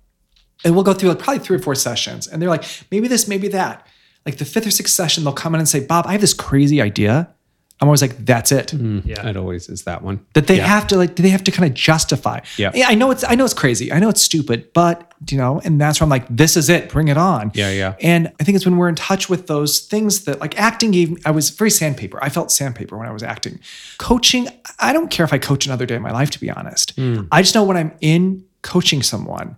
[0.64, 3.28] and we'll go through like probably three or four sessions, and they're like, maybe this,
[3.28, 3.86] maybe that.
[4.24, 6.34] Like the fifth or sixth session, they'll come in and say, Bob, I have this
[6.34, 7.34] crazy idea.
[7.82, 9.26] I'm always like, that's it mm, Yeah.
[9.28, 10.24] It always is that one.
[10.34, 10.66] that they Yeah.
[10.68, 12.38] have to like they have to kind of justify.
[12.56, 12.70] Yeah.
[12.74, 12.86] yeah.
[12.88, 13.92] I know it's I know it's crazy.
[13.92, 16.88] I know it's stupid, but you know, and that's where I'm like, this is it,
[16.88, 17.50] bring it on.
[17.54, 17.94] Yeah, yeah.
[18.00, 21.10] And I think it's when we're in touch with those things that like acting gave
[21.10, 22.18] me, I was very sandpaper.
[22.22, 23.58] I felt sandpaper when I was acting.
[23.98, 26.96] Coaching, I don't care if I coach another day of my life, to be honest.
[26.96, 27.26] Mm.
[27.32, 29.56] I just know when I'm in coaching someone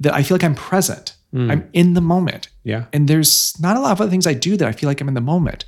[0.00, 1.14] that I feel like I'm present.
[1.34, 1.50] Mm.
[1.50, 2.48] I'm in the moment.
[2.64, 2.84] Yeah.
[2.92, 5.08] And there's not a lot of other things I do that I feel like I'm
[5.08, 5.64] in the moment.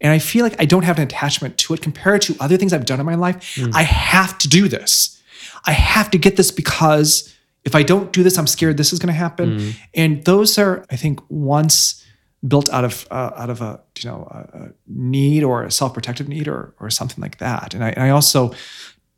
[0.00, 2.72] And I feel like I don't have an attachment to it compared to other things
[2.72, 3.58] I've done in my life.
[3.74, 5.20] I have to do this.
[5.64, 8.98] I have to get this because if I don't do this, I'm scared this is
[8.98, 9.58] going to happen.
[9.94, 12.04] And those are, I think, once
[12.46, 15.94] built out of uh, out of a you know a, a need or a self
[15.94, 17.74] protective need or or something like that.
[17.74, 18.52] And I, and I also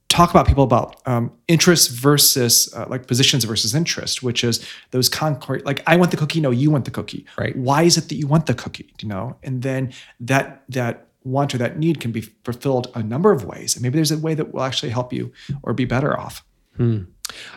[0.08, 5.08] talk about people about um, interest versus uh, like positions versus interest, which is those
[5.08, 7.26] concrete, like I want the cookie, no, you want the cookie.
[7.36, 7.54] Right.
[7.56, 8.92] Why is it that you want the cookie?
[9.00, 13.32] You know, and then that that want or that need can be fulfilled a number
[13.32, 16.18] of ways, and maybe there's a way that will actually help you or be better
[16.18, 16.44] off.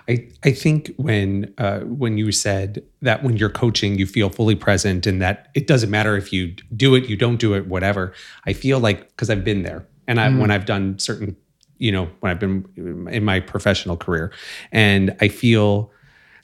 [0.10, 4.56] I, I think when uh, when you said that when you're coaching you feel fully
[4.56, 8.14] present and that it doesn't matter if you do it you don't do it whatever
[8.46, 11.38] I feel like because I've been there and I when I've done certain
[11.82, 12.66] you know when I've been
[13.12, 14.32] in my professional career
[14.72, 15.92] and I feel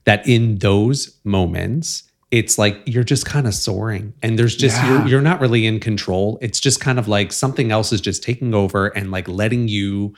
[0.06, 4.88] that in those moments it's like you're just kind of soaring and there's just Yeah.
[5.00, 8.22] you're, you're not really in control it's just kind of like something else is just
[8.24, 10.14] taking over and like letting you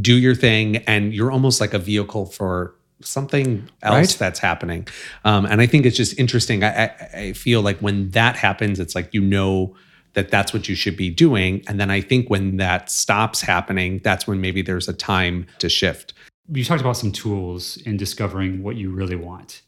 [0.00, 4.18] do your thing and you're almost like a vehicle for something else Right.
[4.18, 4.86] that's happening
[5.24, 6.90] um, and i think it's just interesting I, I,
[7.28, 9.74] I feel like when that happens it's like you know
[10.14, 14.00] that that's what you should be doing and then i think when that stops happening
[14.04, 16.14] that's when maybe there's a time to shift
[16.48, 19.62] you talked about some tools in discovering what you really want.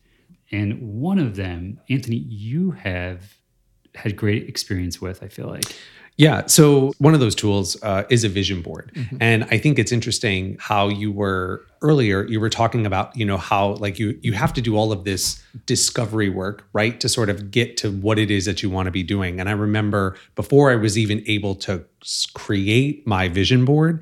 [0.51, 3.35] And one of them, Anthony, you have
[3.95, 5.65] had great experience with, I feel like.
[6.17, 6.47] Yeah.
[6.47, 10.57] So one of those tools uh, is a vision board, and I think it's interesting
[10.61, 12.25] how you were earlier.
[12.25, 15.03] You were talking about you know how like you you have to do all of
[15.03, 18.87] this discovery work, right, to sort of get to what it is that you want
[18.87, 19.41] to be doing.
[19.41, 21.85] And I remember before I was even able to
[22.35, 24.01] create my vision board,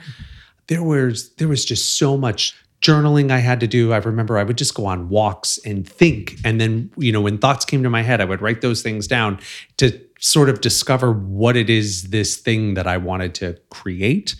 [0.66, 3.92] there was there was just so much journaling I had to do.
[3.92, 6.36] I remember I would just go on walks and think.
[6.44, 9.06] And then, you know, when thoughts came to my head, I would write those things
[9.06, 9.38] down
[9.76, 14.36] to sort of discover what it is this thing that I wanted to create.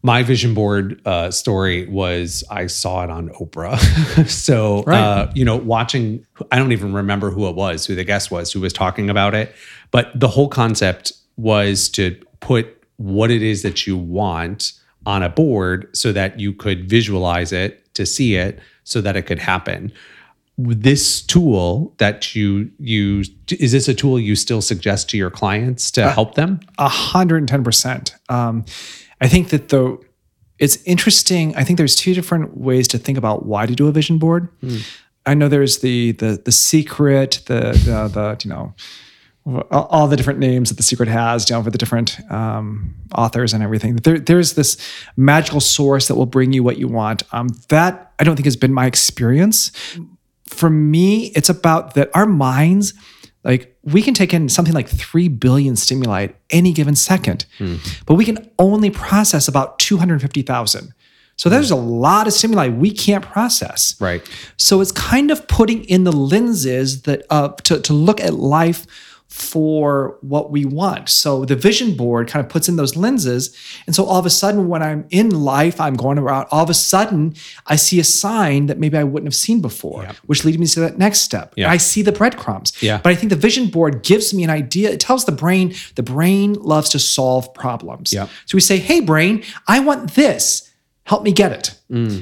[0.00, 4.28] My vision board uh, story was I saw it on Oprah.
[4.28, 8.30] so, uh, you know, watching, I don't even remember who it was, who the guest
[8.30, 9.54] was, who was talking about it.
[9.90, 14.72] But the whole concept was to put what it is that you want
[15.04, 19.22] on a board so that you could visualize it to see it so that it
[19.22, 19.92] could happen
[20.58, 25.90] this tool that you use is this a tool you still suggest to your clients
[25.92, 28.14] to help them A hundred and ten percent.
[28.28, 28.64] Um,
[29.20, 29.98] I think that the
[30.58, 31.54] it's interesting.
[31.56, 34.48] I think there's two different ways to think about why to do a vision board.
[35.24, 38.74] I know there's the the the secret, the the, the you know
[39.70, 42.94] all- all the different names that the secret has, you know, for the different um,
[43.14, 43.96] authors and everything.
[43.96, 44.76] There, there's this
[45.16, 47.22] magical source that will bring you what you want.
[47.32, 49.70] Um, that I don't think has been my experience.
[50.48, 52.94] For me, it's about that our minds,
[53.44, 57.46] like we can take in something like 3 billion stimuli at any given second,
[58.06, 60.92] but we can only process about 250,000.
[61.36, 63.94] So there's a lot of stimuli we can't process.
[64.00, 64.22] right
[64.56, 68.86] So it's kind of putting in the lenses that uh, to, to look at life
[69.28, 71.08] for what we want.
[71.08, 73.54] So the vision board kind of puts in those lenses.
[73.86, 76.70] And so all of a sudden, when I'm in life, I'm going around, all of
[76.70, 77.34] a sudden,
[77.66, 80.80] I see a sign that maybe I wouldn't have seen before, which leads me to
[80.80, 81.52] that next step.
[81.56, 81.70] Yeah.
[81.70, 82.72] I see the breadcrumbs.
[82.82, 83.00] Yeah.
[83.02, 84.90] But I think the vision board gives me an idea.
[84.90, 88.12] It tells the brain, the brain loves to solve problems.
[88.12, 88.28] Yeah.
[88.46, 90.67] So we say, hey, brain, I want this.
[91.08, 91.74] Help me get it.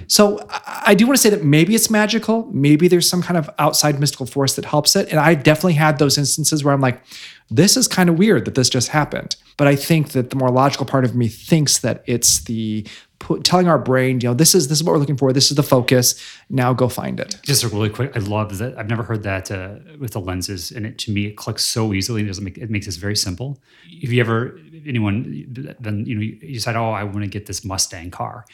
[0.06, 0.46] So
[0.86, 2.48] I, do want to say that maybe it's magical.
[2.52, 5.08] Maybe there's some kind of outside mystical force that helps it.
[5.10, 7.02] And I definitely had those instances where I'm like,
[7.50, 9.34] this is kind of weird that this just happened.
[9.56, 12.86] But I think that the more logical part of me thinks that it's the
[13.18, 15.32] put, telling our brain, you know, this is this is what we're looking for.
[15.32, 16.14] This is the focus.
[16.48, 17.38] Now go find it.
[17.42, 18.78] Just a really quick, I love that.
[18.78, 21.92] I've never heard that uh, with the lenses, and it to me it clicks so
[21.92, 22.28] easily.
[22.28, 23.58] It make it makes this very simple.
[23.88, 27.64] If you ever anyone then you know you decide, oh, I want to get this
[27.64, 28.44] Mustang car.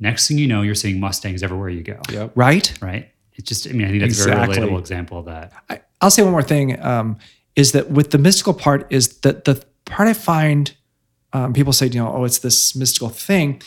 [0.00, 2.00] Next thing you know, you're seeing Mustangs everywhere you go.
[2.10, 2.32] Yep.
[2.34, 2.72] Right?
[2.80, 3.10] Right.
[3.34, 5.52] It's just I mean I think that's a very relatable example of that.
[5.70, 7.18] I, I'll say one more thing um,
[7.56, 10.74] is that with the mystical part is that the part I find
[11.32, 13.62] um, people say, you know, oh, it's this mystical thing.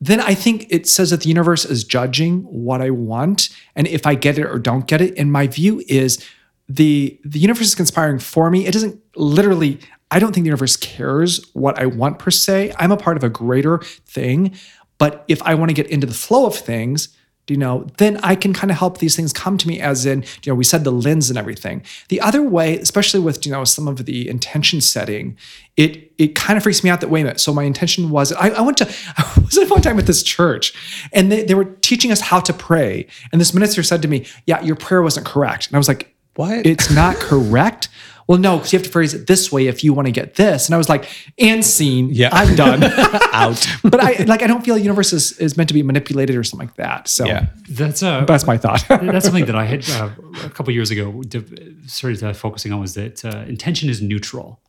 [0.00, 4.06] Then I think it says that the universe is judging what I want and if
[4.06, 5.14] I get it or don't get it.
[5.16, 6.24] And my view is
[6.68, 8.66] the the universe is conspiring for me.
[8.66, 9.78] It doesn't literally.
[10.08, 12.72] I don't think the universe cares what I want per se.
[12.78, 14.54] I'm a part of a greater thing.
[14.98, 17.16] But if I want to get into the flow of things,
[17.48, 20.22] you know, then I can kind of help these things come to me as in,
[20.42, 21.82] you know, we said the lens and everything.
[22.08, 25.36] The other way, especially with, you know, some of the intention setting,
[25.76, 27.40] it it kind of freaks me out that wait a minute.
[27.40, 28.86] So my intention was I, I went to
[29.16, 30.72] I was at one time at this church
[31.12, 33.06] and they, they were teaching us how to pray.
[33.30, 35.68] And this minister said to me, Yeah, your prayer wasn't correct.
[35.68, 36.66] And I was like, What?
[36.66, 37.88] It's not correct.
[38.26, 40.34] Well, no, because you have to phrase it this way if you want to get
[40.34, 40.66] this.
[40.66, 41.08] And I was like,
[41.38, 42.08] and scene.
[42.10, 42.30] Yeah.
[42.32, 42.82] I'm done.
[43.32, 46.36] out but I like I don't feel the universe is, is meant to be manipulated
[46.36, 47.06] or something like that.
[47.08, 48.84] So yeah That's uh, that's my thought.
[48.88, 50.10] that's something that I had uh,
[50.44, 51.44] a couple years ago de-
[51.86, 54.60] started uh, focusing on was that uh, intention is neutral.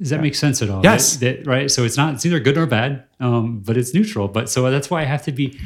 [0.00, 0.82] Does that make sense at all?
[0.82, 1.16] Yes.
[1.16, 1.70] That, that- right.
[1.70, 4.28] So it's not it's neither good nor bad, um, but it's neutral.
[4.28, 5.58] But so that's why I have to be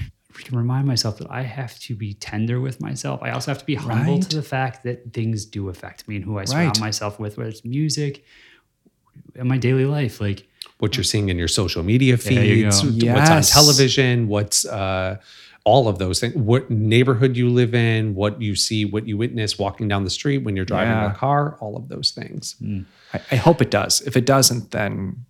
[0.45, 3.23] to remind myself that I have to be tender with myself.
[3.23, 4.23] I also have to be humble Right.
[4.23, 6.81] to the fact that things do affect me and who I surround Right.
[6.81, 8.25] myself with, whether it's music
[9.37, 10.21] and my daily life.
[10.21, 13.13] Like what you're seeing in your social media There you feeds, go.
[13.15, 15.17] what's on television, what's uh,
[15.65, 19.59] all of those things, what neighborhood you live in, what you see, what you witness
[19.59, 21.11] walking down the street when you're driving Yeah.
[21.13, 22.57] a car, all of those things.
[23.13, 24.01] I, I hope it does.
[24.03, 25.25] If it doesn't, then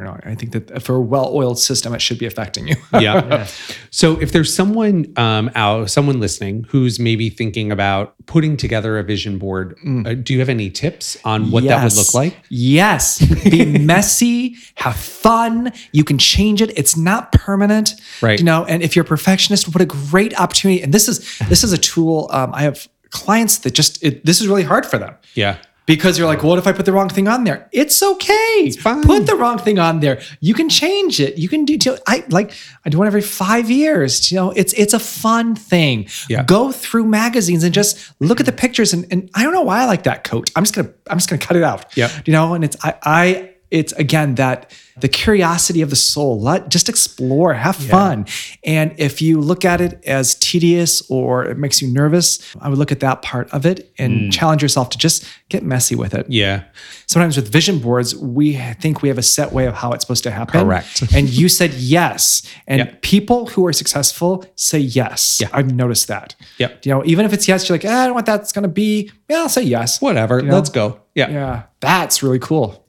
[0.00, 0.26] I don't.
[0.26, 2.76] I think that for a well-oiled system, it should be affecting you.
[3.02, 3.48] Yeah.
[3.90, 9.02] So if there's someone um, out, someone listening who's maybe thinking about putting together a
[9.02, 9.76] vision board,
[10.06, 12.36] uh, do you have any tips on what that would look like?
[12.48, 13.18] Yes.
[13.42, 15.72] Be messy, have fun.
[15.90, 16.76] You can change it.
[16.78, 17.94] It's not permanent.
[18.20, 18.38] Right.
[18.38, 20.80] You know, and if you're a perfectionist, what a great opportunity.
[20.82, 22.28] And this is this is a tool.
[22.30, 25.14] Um, I have clients that just it, this is really hard for them.
[25.34, 25.58] Yeah.
[25.84, 27.68] Because you're like, what if I put the wrong thing on there?
[27.72, 28.52] It's okay.
[28.58, 29.02] It's fine.
[29.02, 30.20] Put the wrong thing on there.
[30.40, 31.38] You can change it.
[31.38, 31.96] You can do.
[32.06, 32.52] I like.
[32.84, 34.30] I do one every five years.
[34.30, 36.08] You know, it's it's a fun thing.
[36.28, 36.44] Yeah.
[36.44, 38.92] Go through magazines and just look at the pictures.
[38.92, 40.50] And, and I don't know why I like that coat.
[40.54, 41.96] I'm just gonna I'm just gonna cut it out.
[41.96, 42.26] Yep.
[42.26, 44.70] You know, and it's I I it's again that
[45.00, 46.38] the curiosity of the soul.
[46.38, 48.26] Let just explore, have fun.
[48.62, 52.76] And if you look at it as tedious or it makes you nervous, I would
[52.78, 56.26] look at that part of it and challenge yourself to just get messy with it.
[56.28, 56.64] Yeah.
[57.06, 60.24] Sometimes with vision boards, we think we have a set way of how it's supposed
[60.24, 60.60] to happen.
[60.60, 61.02] Correct.
[61.14, 62.42] and you said yes.
[62.66, 62.94] And Yeah.
[63.00, 65.38] people who are successful say yes.
[65.40, 65.48] Yeah.
[65.54, 66.34] I've noticed that.
[66.58, 66.84] Yep.
[66.84, 68.64] You know, even if it's yes, you're like, eh, I don't know what that's going
[68.64, 69.10] to be.
[69.30, 70.02] Yeah, I'll say yes.
[70.02, 70.42] Whatever.
[70.42, 70.54] know?
[70.54, 71.00] Let's go.
[71.14, 71.30] Yeah.
[71.30, 71.34] Yeah.
[71.34, 71.62] Yeah.
[71.80, 72.84] That's really cool.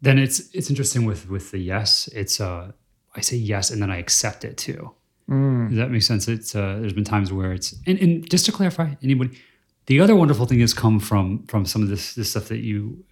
[0.00, 2.08] Then it's it's interesting with with the yes.
[2.14, 2.72] It's uh
[3.14, 4.92] I say yes and then I accept it too.
[5.30, 6.26] Does that make sense?
[6.28, 9.38] It's uh there's been times where it's and, and just to clarify, anybody
[9.86, 13.04] the other wonderful thing has come from from some of this this stuff that you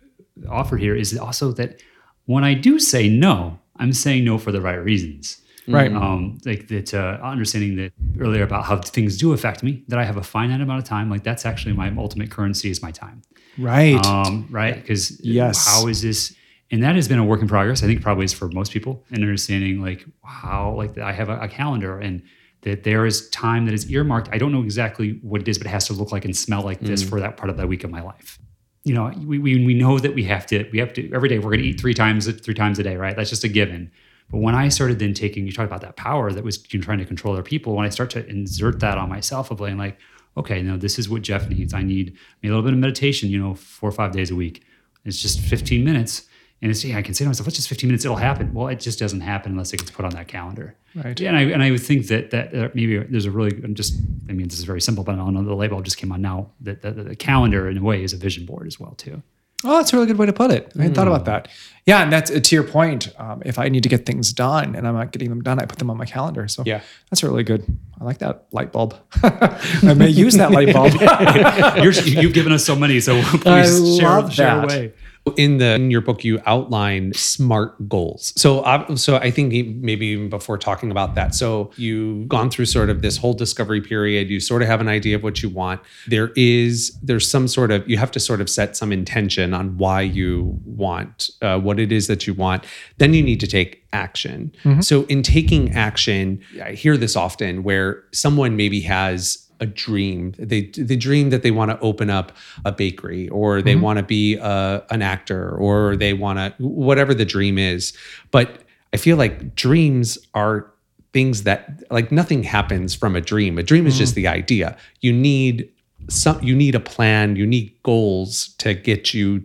[0.48, 1.80] offered here is also that
[2.26, 5.42] when I do say no, I'm saying no for the right reasons.
[5.68, 5.92] Right.
[5.92, 10.04] Um, like that, uh, understanding that earlier about how things do affect me, that I
[10.04, 11.10] have a finite amount of time.
[11.10, 13.22] Like that's actually my ultimate currency is my time
[13.58, 13.96] Right.
[14.06, 14.76] um, right?
[14.76, 15.66] Because Yes.
[15.66, 16.35] how is this?
[16.70, 17.82] And that has been a work in progress.
[17.82, 21.38] I think probably is for most people, and understanding like how like I have a,
[21.40, 22.22] a calendar and
[22.62, 24.28] that there is time that is earmarked.
[24.32, 26.62] I don't know exactly what it is, but it has to look like and smell
[26.62, 27.08] like this mm.
[27.08, 28.40] for that part of that week of my life.
[28.82, 31.38] You know, we, we, we know that we have to we have to every day
[31.38, 33.16] we're going to eat three times three times a day, right?
[33.16, 33.92] That's just a given.
[34.30, 37.04] But when I started then taking, you talk about that power that was trying to
[37.04, 37.76] control other people.
[37.76, 39.98] When I start to insert that on myself of being like,
[40.36, 41.72] okay, no, this is what Jeff needs.
[41.72, 44.64] I need a little bit of meditation, you know, four or five days a week.
[45.04, 46.26] It's just 15 minutes.
[46.62, 48.54] And it's, yeah, I can say to myself, it's just 15 minutes, it'll happen.
[48.54, 50.74] Well, it just doesn't happen unless it gets put on that calendar.
[50.94, 51.18] Right.
[51.20, 53.74] Yeah, and I, and I would think that that uh, maybe there's a really, I'm
[53.74, 53.94] just,
[54.28, 56.22] I mean, this is very simple, but I don't know, the label just came on
[56.22, 59.22] now that the, the calendar in a way is a vision board as well, too.
[59.64, 60.70] Oh, that's a really good way to put it.
[60.78, 61.48] I hadn't thought about that.
[61.86, 63.08] Yeah, and that's uh, to your point.
[63.18, 65.64] Um, if I need to get things done and I'm not getting them done, I
[65.64, 66.46] put them on my calendar.
[66.46, 66.82] So Yeah.
[67.10, 67.64] that's really good.
[67.98, 68.94] I like that light bulb.
[69.22, 70.92] I may use that light bulb.
[71.82, 74.64] You're, you've given us so many, so I please share, love share that.
[74.64, 74.92] away.
[75.36, 78.32] In the in your book you outline smart goals.
[78.36, 82.66] So uh, so i think maybe even before talking about that so you've gone through
[82.66, 84.30] sort of this whole discovery period.
[84.30, 85.80] You sort of have an idea of what you want.
[86.06, 89.76] There is there's some sort of you have to sort of set some intention on
[89.78, 92.64] why you want uh, what it is that you want.
[92.98, 94.52] Then you need to take action.
[94.82, 100.34] So in taking action i hear this often where someone maybe has a dream.
[100.38, 102.32] They they dream that they want to open up
[102.64, 103.82] a bakery, or they mm-hmm.
[103.82, 107.96] want to be a, an actor, or they want to whatever the dream is.
[108.30, 110.70] But I feel like dreams are
[111.12, 113.58] things that like nothing happens from a dream.
[113.58, 113.98] A dream is mm.
[113.98, 114.76] just the idea.
[115.00, 115.70] You need
[116.08, 116.42] some.
[116.42, 117.36] You need a plan.
[117.36, 119.42] You need goals to get you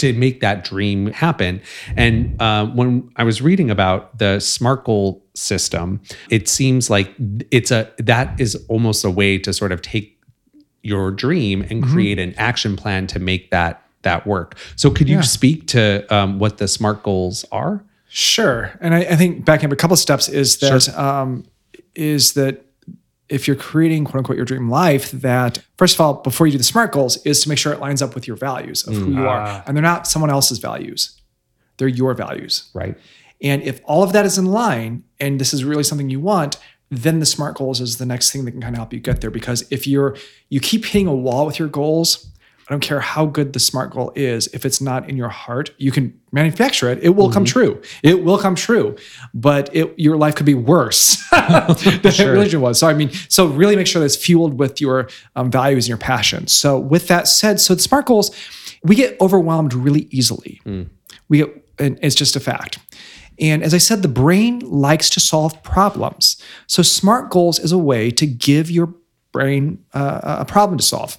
[0.00, 1.60] to make that dream happen.
[1.96, 7.14] And uh, when I was reading about the SMART goal system, it seems like
[7.50, 10.18] it's a that is almost a way to sort of take
[10.82, 14.56] your dream and create an action plan to make that that work.
[14.76, 15.22] So, could you Yeah.
[15.22, 17.84] speak to um, what the SMART goals are?
[18.08, 21.44] Sure, and I, I think backing up a couple steps is that um,
[21.94, 22.64] is that
[23.30, 26.58] if you're creating quote unquote your dream life, that first of all, before you do
[26.58, 29.12] the smart goals, is to make sure it lines up with your values of who
[29.12, 29.62] you are, mm.
[29.66, 31.20] and they're not someone else's values;
[31.78, 32.70] they're your values.
[32.74, 32.98] Right.
[33.42, 36.58] And if all of that is in line, and this is really something you want,
[36.90, 39.20] then the smart goals is the next thing that can kind of help you get
[39.20, 39.30] there.
[39.30, 40.16] Because if you're
[40.48, 42.30] you keep hitting a wall with your goals,
[42.70, 45.72] I don't care how good the smart goal is, if it's not in your heart,
[45.76, 47.02] you can manufacture it.
[47.02, 47.82] It will come true.
[48.04, 48.94] It will come true,
[49.34, 51.66] but it, your life could be worse than
[52.04, 52.78] it really was.
[52.78, 55.88] So I mean, so really make sure that it's fueled with your um, values and
[55.88, 56.52] your passions.
[56.52, 58.30] So with that said, so the smart goals,
[58.84, 60.60] we get overwhelmed really easily.
[61.28, 62.78] We get, and it's just a fact.
[63.40, 66.40] And as I said, the brain likes to solve problems.
[66.66, 68.94] So, SMART goals is a way to give your
[69.32, 71.16] brain uh, a problem to solve,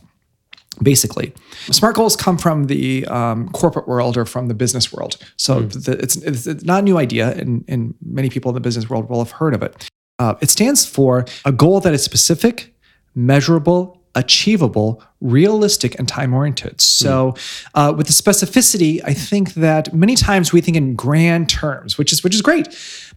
[0.81, 1.33] basically.
[1.69, 5.17] SMART goals come from the um, corporate world or from the business world.
[5.37, 8.89] So, the, it's, it's not a new idea, and, and many people in the business
[8.89, 9.89] world will have heard of it.
[10.19, 12.75] Uh, it stands for a goal that is specific,
[13.15, 16.81] measurable, achievable, realistic, and time oriented.
[16.81, 17.35] So,
[17.75, 22.11] uh, with the specificity, I think that many times we think in grand terms, which
[22.11, 22.67] is which is great,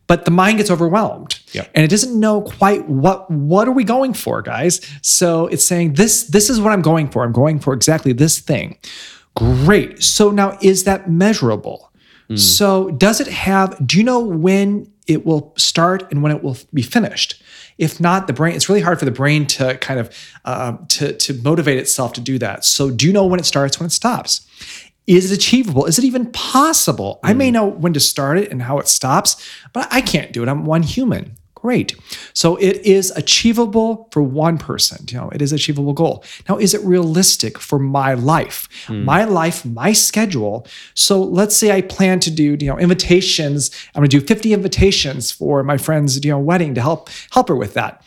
[0.07, 1.71] but the mind gets overwhelmed, Yep.
[1.75, 4.81] and it doesn't know quite what what are we going for, guys.
[5.03, 7.25] So it's saying this this is what I'm going for.
[7.25, 8.77] I'm going for exactly this thing.
[9.35, 10.03] Great.
[10.03, 11.91] So now is that measurable?
[12.37, 13.77] So does it have?
[13.87, 17.43] Do you know when it will start and when it will be finished?
[17.77, 18.55] If not, the brain.
[18.55, 22.21] It's really hard for the brain to kind of uh, to to motivate itself to
[22.21, 22.65] do that.
[22.65, 24.47] So do you know when it starts, when it stops?
[25.07, 25.85] Is it achievable?
[25.85, 27.21] Is it even possible?
[27.23, 29.37] I may know when to start it and how it stops,
[29.75, 30.49] but I can't do it.
[30.49, 31.37] I'm one human.
[31.65, 31.97] Great.
[32.35, 35.07] So it is achievable for one person.
[35.09, 36.23] You know, it is achievable goal.
[36.47, 38.69] Now, is it realistic for my life?
[38.87, 39.05] Hmm.
[39.07, 40.67] My life, my schedule.
[40.93, 43.71] So let's say I plan to do, you know, invitations.
[43.95, 47.49] I'm going to do 50 invitations for my friend's, you know, wedding to help help
[47.49, 48.05] her with that.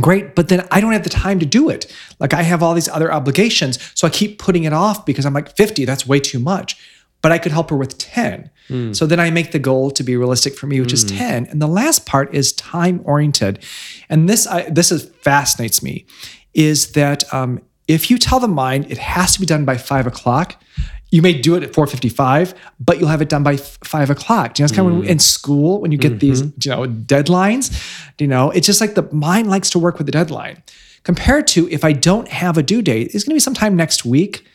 [0.00, 1.92] Great, but then I don't have the time to do it.
[2.20, 5.34] Like I have all these other obligations, so I keep putting it off because I'm
[5.34, 6.80] like 50, that's way too much.
[7.22, 8.50] But I could help her with 10.
[8.68, 8.92] Hmm.
[8.92, 11.16] So then I make the goal to be realistic for me, which is hmm.
[11.16, 11.46] 10.
[11.46, 13.62] And the last part is time oriented.
[14.08, 16.06] And this I, this is fascinates me,
[16.54, 20.06] is that um, if you tell the mind it has to be done by five
[20.06, 20.62] o'clock,
[21.10, 24.58] you may do it at 4.55 but you'll have it done by f- 5 o'clock.
[24.58, 25.20] You know it's kind of when, in hmm.
[25.20, 26.58] school when you get these mm-hmm.
[26.60, 27.70] you know deadlines?
[28.18, 30.62] You know it's just like the mind likes to work with the deadline.
[31.04, 34.04] Compared to if i don't have a due date it's going to be sometime next
[34.04, 34.46] week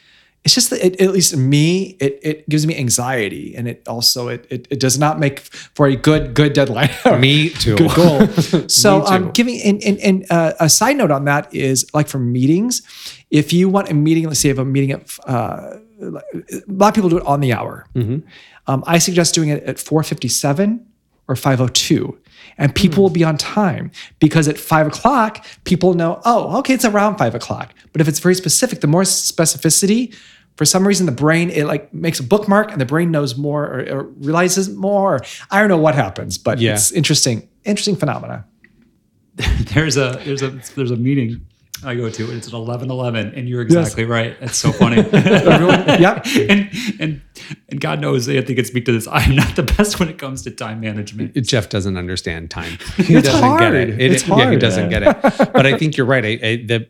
[0.47, 4.29] it's just that it, at least me it, it gives me anxiety and it also
[4.29, 6.89] it, it, it does not make for a good good deadline
[7.19, 7.75] Me too.
[7.75, 8.27] good goal.
[8.69, 12.07] so, Me um, giving and, and, and uh, a side note on that is like
[12.07, 12.81] for meetings,
[13.29, 16.21] if you want a meeting, let's say you have a meeting at, uh, a
[16.67, 17.85] lot of people do it on the hour.
[17.93, 18.19] Mm-hmm.
[18.67, 20.79] Um, I suggest doing it at 4:57
[21.27, 22.17] or 5:02,
[22.57, 26.85] and people will be on time because at five o'clock, people know, oh, okay, it's
[26.85, 27.73] around five o'clock.
[27.91, 30.15] But if it's very specific, the more specificity.
[30.57, 33.63] For some reason, the brain it like makes a bookmark, and the brain knows more
[33.65, 35.21] or, or realizes more.
[35.51, 36.73] I don't know what happens, but Yeah.
[36.73, 38.45] it's interesting, interesting phenomena.
[39.73, 41.45] there's a there's a there's a meeting
[41.85, 42.23] I go to.
[42.23, 44.35] And it's at eleven eleven, and you're exactly right.
[44.41, 44.95] It's so funny.
[45.11, 46.25] Yep.
[46.49, 47.21] and and
[47.69, 49.07] and God knows Anthony can speak to this.
[49.07, 51.35] I'm not the best when it comes to time management.
[51.45, 52.79] Jeff doesn't understand time.
[52.97, 53.59] He It's doesn't hard.
[53.59, 53.89] get it.
[54.01, 55.21] It- It's Yeah, he doesn't get it.
[55.53, 56.25] But I think you're right.
[56.25, 56.87] I, I, the,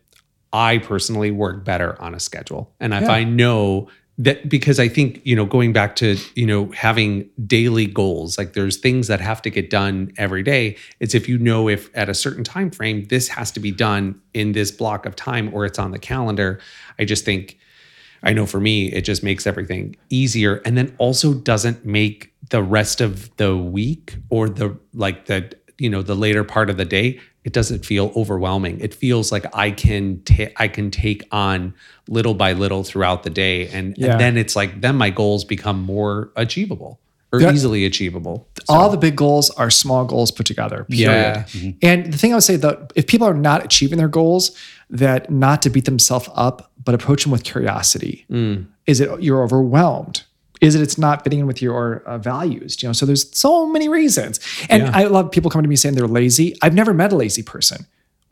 [0.54, 3.12] I personally work better on a schedule, and if Yeah.
[3.12, 3.90] I know
[4.20, 8.54] that, because I think you know, going back to you know having daily goals, like
[8.54, 10.76] there's things that have to get done every day.
[11.00, 14.20] It's if you know if at a certain time frame this has to be done
[14.34, 16.60] in this block of time, or it's on the calendar.
[17.00, 17.58] I just think.
[18.24, 22.64] I know for me, it just makes everything easier and then also doesn't make the
[22.64, 26.84] rest of the week or the like the you know the later part of the
[26.86, 31.74] day it doesn't feel overwhelming it feels like i can ta- i can take on
[32.18, 34.12] little by little throughout the day and, Yeah.
[34.12, 37.00] and then it's like then my goals become more achievable
[37.32, 38.38] or easily achievable
[38.70, 40.80] All the big goals are small goals put together.
[40.90, 41.46] Period.
[41.54, 41.72] Yeah.
[41.90, 44.44] And the thing I would say that if people are not achieving their goals,
[44.90, 48.26] that not to beat themselves up, but approach them with curiosity.
[48.32, 48.68] Mm.
[48.86, 50.24] Is it you're overwhelmed?
[50.62, 52.82] Is it it's not fitting in with your uh, values?
[52.82, 54.40] You know, so there's so many reasons.
[54.70, 54.92] And Yeah.
[54.94, 56.56] I love people coming to me saying they're lazy.
[56.62, 57.86] I've never met a lazy person.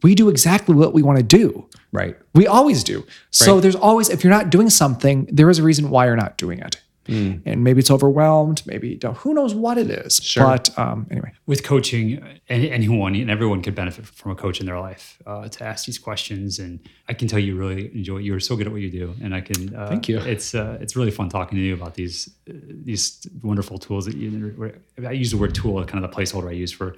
[0.03, 1.65] We do exactly what we want to do.
[1.91, 3.05] right We always do.
[3.31, 3.61] So Right.
[3.63, 6.59] there's always, if you're not doing something, there is a reason why you're not doing
[6.59, 6.81] it.
[7.07, 7.33] Hmm.
[7.45, 8.63] And maybe it's overwhelmed.
[8.65, 10.19] Maybe don't- who knows what it is.
[10.23, 10.43] Sure.
[10.45, 14.79] But um, anyway, with coaching, anyone and everyone could benefit from a coach in their
[14.79, 16.57] life uh, to ask these questions.
[16.59, 18.17] And I can tell you really enjoy.
[18.17, 19.75] You're so good at what you do, and I can.
[19.75, 20.17] Uh, Thank you.
[20.19, 22.53] It's uh, it's really fun talking to you about these uh,
[22.83, 24.73] these wonderful tools that you.
[25.05, 26.95] I use the word tool, kind of the placeholder I use for.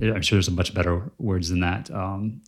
[0.00, 1.90] I'm sure there's a much better words than that.
[1.90, 2.40] Um,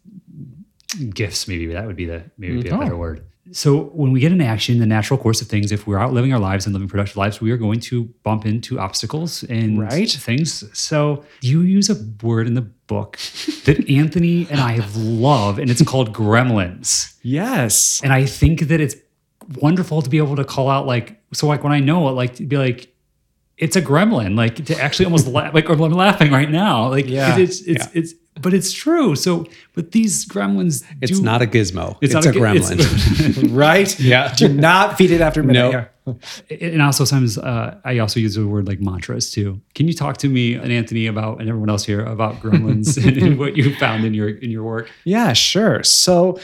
[1.14, 2.98] gifts, maybe that would be the maybe be a better Oh.
[2.98, 3.24] word.
[3.52, 6.32] So when we get in action, the natural course of things, if we're out living
[6.32, 10.10] our lives and living productive lives, we are going to bump into obstacles and Right.
[10.10, 10.62] things.
[10.78, 13.18] So you use a word in the book
[13.64, 17.14] that Anthony and I have love, and it's called gremlins.
[17.22, 18.00] yes.
[18.04, 18.94] And I think that it's
[19.60, 22.34] wonderful to be able to call out like so like when I know it, like
[22.36, 22.94] to be like
[23.58, 27.36] it's a gremlin, like to actually almost laugh, like I'm laughing right now, Like Yeah.
[27.38, 29.16] it's it's it's but it's true.
[29.16, 33.98] So but these gremlins, it's do, not a gizmo it's, not a, gi- gremlin right?
[33.98, 34.32] Yeah.
[34.34, 35.72] Do not feed it after midnight.
[35.72, 36.16] No.
[36.50, 36.58] Yeah.
[36.60, 39.60] and also sometimes uh, I also use the word like mantras too.
[39.74, 43.38] Can you talk to me and Anthony about and everyone else here about gremlins and
[43.38, 44.90] what you found in your in your work?
[45.04, 45.82] Yeah, sure.
[45.82, 46.38] So,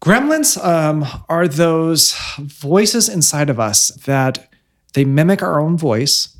[0.00, 4.48] gremlins um, are those voices inside of us that
[4.94, 6.36] they mimic our own voice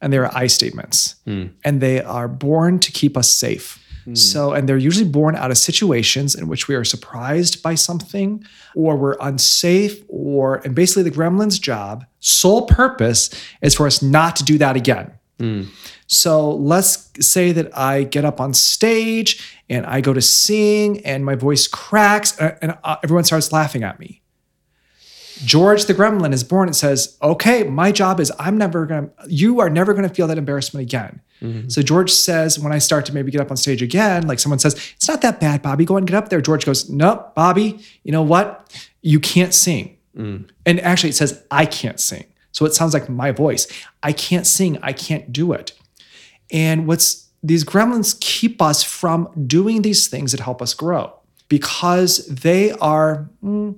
[0.00, 1.14] and they're I statements.
[1.26, 3.82] And they are born to keep us safe.
[4.12, 8.44] So, and they're usually born out of situations in which we are surprised by something
[8.74, 13.30] or we're unsafe, or, and basically the gremlin's job, sole purpose
[13.62, 15.12] is for us not to do that again.
[16.06, 21.24] So let's say that I get up on stage and I go to sing and
[21.24, 24.20] my voice cracks uh, and uh, everyone starts laughing at me.
[25.44, 29.60] George the gremlin is born and says, Okay, my job is I'm never gonna, you
[29.60, 31.20] are never gonna feel that embarrassment again.
[31.68, 34.58] So George says, when I start to maybe get up on stage again, like someone
[34.58, 36.40] says, It's not that bad, Bobby, go and get up there.
[36.40, 38.74] George goes, Nope, Bobby, you know what?
[39.02, 39.98] You can't sing.
[40.64, 42.24] And actually, it says, I can't sing.
[42.52, 43.66] So it sounds like my voice.
[44.02, 44.78] I can't sing.
[44.82, 45.72] I can't do it.
[46.50, 51.12] And what's these gremlins keep us from doing these things that help us grow
[51.48, 53.76] because they are mm,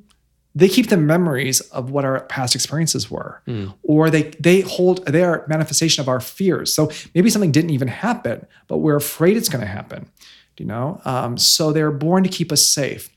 [0.56, 3.42] they keep the memories of what our past experiences were.
[3.82, 6.72] Or they they hold they are manifestation of our fears.
[6.72, 10.10] So maybe something didn't even happen but we're afraid it's going to happen
[10.58, 11.00] you know?
[11.04, 13.10] Um, so they're born to keep us safe.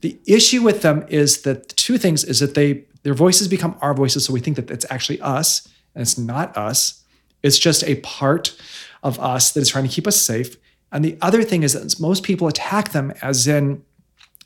[0.00, 3.76] The issue with them is that the two things is that they their voices become
[3.80, 7.02] our voices so we think that it's actually us and it's not us.
[7.42, 8.54] It's just a part
[9.02, 10.56] of us that is trying to keep us safe.
[10.92, 13.82] And the other thing is that most people attack them as in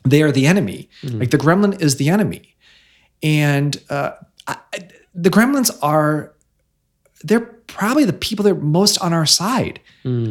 [0.04, 2.54] they are the enemy like the gremlin is the enemy
[3.22, 4.12] and uh,
[4.46, 4.56] I,
[5.14, 6.32] the gremlins are
[7.22, 9.80] they're probably the people that are most on our side.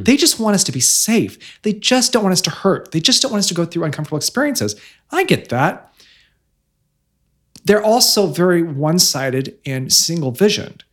[0.04, 1.60] They just want us to be safe.
[1.64, 2.92] They just don't want us to hurt.
[2.92, 4.80] They just don't want us to go through uncomfortable experiences.
[5.12, 5.94] I get that.
[7.66, 10.84] They're also very one sided and single visioned.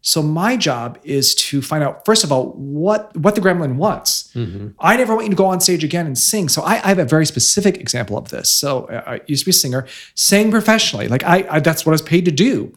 [0.00, 4.19] So my job is to find out first of all what what the gremlin wants.
[4.34, 4.68] Mm-hmm.
[4.78, 6.48] I never want you to go on stage again and sing.
[6.48, 8.50] So I, I have a very specific example of this.
[8.50, 11.08] So uh, I used to be a singer, sang professionally.
[11.08, 12.76] Like I, I that's what I was paid to do.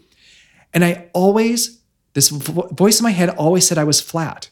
[0.74, 1.80] And I always,
[2.14, 4.50] this vo- voice in my head always said I was flat.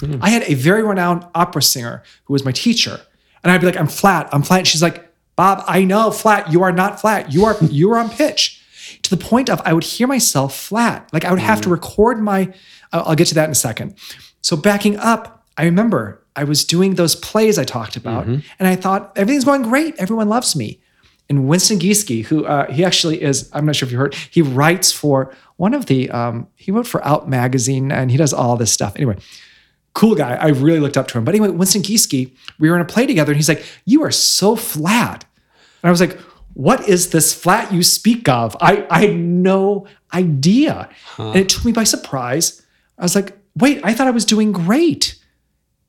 [0.00, 0.16] Hmm.
[0.22, 3.00] I had a very renowned opera singer who was my teacher.
[3.42, 4.60] And I'd be like, I'm flat, I'm flat.
[4.60, 6.52] And she's like, Bob, I know flat.
[6.52, 7.32] You are not flat.
[7.32, 8.62] You are you are on pitch.
[9.02, 11.08] To the point of I would hear myself flat.
[11.12, 11.74] Like I would have to hmm.
[11.74, 12.52] record my,
[12.92, 13.96] I'll I'll get to that in a second.
[14.42, 18.26] So backing up, I remember I was doing those plays I talked about,
[18.58, 19.94] and I thought everything's going great.
[19.98, 20.80] Everyone loves me.
[21.28, 24.42] And Winston Gieske, who uh, he actually is, I'm not sure if you heard, he
[24.42, 28.56] writes for one of the, um, he wrote for Out Magazine and he does all
[28.56, 28.96] this stuff.
[28.96, 29.16] Anyway,
[29.92, 30.34] cool guy.
[30.34, 31.24] I really looked up to him.
[31.24, 34.10] But anyway, Winston Gieske, we were in a play together and he's like, You are
[34.10, 35.24] so flat.
[35.82, 36.18] And I was like,
[36.54, 38.56] What is this flat you speak of?
[38.60, 40.88] I, I had no idea.
[41.18, 42.60] And it took me by surprise.
[42.98, 45.19] I was like, Wait, I thought I was doing great.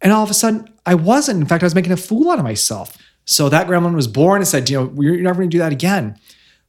[0.02, 1.42] And all of a sudden, I wasn't.
[1.42, 2.98] In fact, I was making a fool out of myself.
[3.26, 5.72] So that gremlin was born and said, you know, you're never going to do that
[5.72, 6.18] again.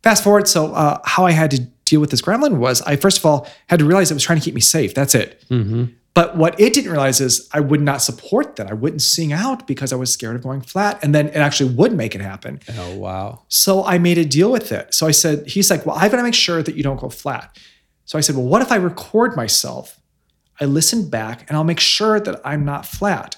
[0.03, 0.49] Fast forward.
[0.49, 3.47] So uh, how I had to deal with this gremlin was I first of all
[3.69, 4.95] had to realize it was trying to keep me safe.
[4.95, 5.43] That's it.
[6.15, 8.71] But what it didn't realize is I would not support that.
[8.71, 11.03] I wouldn't sing out because I was scared of going flat.
[11.03, 12.61] And then it actually would make it happen.
[12.77, 13.45] Oh, wow.
[13.49, 14.93] So I made a deal with it.
[14.93, 17.09] So I said, he's like, well, I've got to make sure that you don't go
[17.09, 17.59] flat.
[18.05, 19.99] So I said, well, what if I record myself?
[20.63, 23.37] I listen back and I'll make sure that I'm not flat.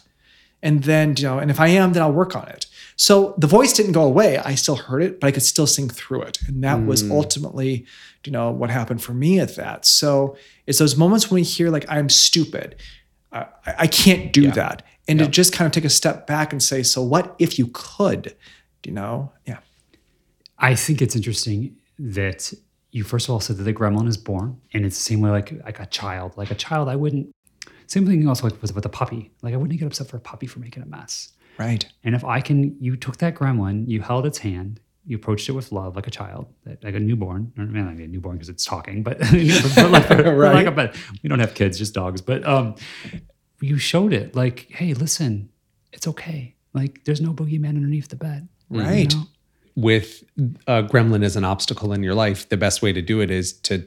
[0.63, 2.67] And then, you know, and if I am, then I'll work on it.
[2.97, 4.39] So the voice didn't go away.
[4.39, 6.39] I still heard it, but I could still sing through it.
[6.47, 7.13] And that was hmm.
[7.13, 7.87] ultimately,
[8.25, 9.85] you know, what happened for me at that.
[9.85, 12.77] So it's those moments when we hear like, I'm stupid.
[13.33, 14.85] I, I can't do that.
[15.09, 17.69] And to just kind of take a step back and say, so what if you
[17.73, 18.35] could?
[18.85, 19.33] You know?
[19.47, 19.59] Yeah.
[20.59, 22.53] I think it's interesting that
[22.95, 25.31] you first of all said that the gremlin is born, and it's the same way
[25.31, 26.37] like like a child.
[26.37, 27.27] Like a child, I wouldn't.
[27.87, 29.33] Same thing also like with, with a puppy.
[29.43, 31.33] Like I wouldn't get upset for a puppy for making a mess.
[31.59, 31.85] Right.
[32.05, 35.53] And if I can, you took that gremlin, you held its hand, you approached it
[35.53, 36.47] with love, like a child,
[36.83, 37.53] like a newborn.
[37.59, 40.71] Or, I mean, not a newborn because it's talking, but, but like, but like a,
[40.73, 42.21] but we don't have kids, just dogs.
[42.23, 42.75] But um,
[43.61, 45.51] you showed it like, hey, listen,
[45.93, 46.55] it's okay.
[46.73, 48.49] Like there's no boogeyman underneath the bed.
[48.71, 49.15] you Right.
[49.15, 49.25] know?
[49.77, 50.23] With
[50.67, 53.53] a gremlin as an obstacle in your life, the best way to do it is
[53.53, 53.87] to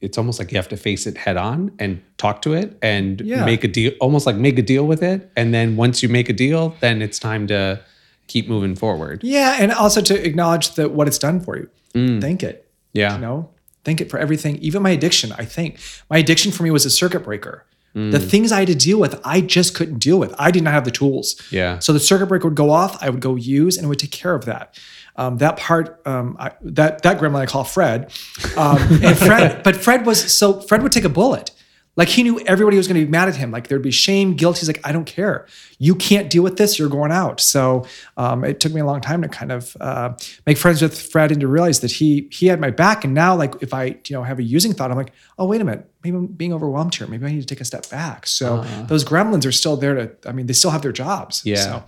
[0.00, 3.22] it's almost like you have to face it head on and talk to it and
[3.22, 3.44] Yeah.
[3.46, 5.30] make a deal almost like make a deal with it.
[5.34, 7.80] And then once you make a deal, then it's time to
[8.26, 9.22] keep moving forward.
[9.24, 9.56] Yeah.
[9.58, 11.68] And also to acknowledge that what it's done for you.
[11.94, 12.20] Mm.
[12.20, 12.68] Thank it.
[12.92, 13.14] Yeah.
[13.14, 13.48] You know,
[13.84, 14.56] thank it for everything.
[14.58, 15.78] Even my addiction, I think.
[16.10, 17.64] My addiction for me was a circuit breaker.
[17.96, 18.10] Mm.
[18.12, 20.34] The things I had to deal with, I just couldn't deal with.
[20.38, 21.40] I did not have the tools.
[21.50, 21.78] Yeah.
[21.78, 24.10] So the circuit breaker would go off, I would go use, and it would take
[24.10, 24.78] care of that.
[25.16, 28.12] Um, that part, um, I, that that gremlin I call Fred,
[28.56, 31.50] um, and Fred, but Fred was so Fred would take a bullet.
[31.96, 33.50] Like he knew everybody was going to be mad at him.
[33.50, 34.58] Like there'd be shame, guilt.
[34.58, 35.46] He's like, I don't care.
[35.78, 36.78] You can't deal with this.
[36.78, 37.40] You're going out.
[37.40, 37.86] So
[38.16, 40.14] um, it took me a long time to kind of uh,
[40.46, 43.04] make friends with Fred and to realize that he he had my back.
[43.04, 45.60] And now, like if I you know have a using thought, I'm like, oh wait
[45.60, 47.06] a minute, maybe I'm being overwhelmed here.
[47.06, 48.26] Maybe I need to take a step back.
[48.26, 50.28] So those gremlins are still there to.
[50.28, 51.42] I mean, they still have their jobs.
[51.44, 51.56] Yeah.
[51.56, 51.84] So,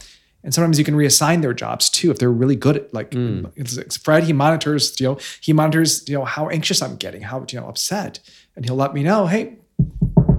[0.47, 3.47] and sometimes you can reassign their jobs too if they're really good at like hmm.
[3.57, 4.23] it's, it's Fred.
[4.23, 7.69] He monitors, you know, he monitors, you know, how anxious I'm getting, how you know
[7.69, 8.21] upset,
[8.55, 9.57] and he'll let me know, hey,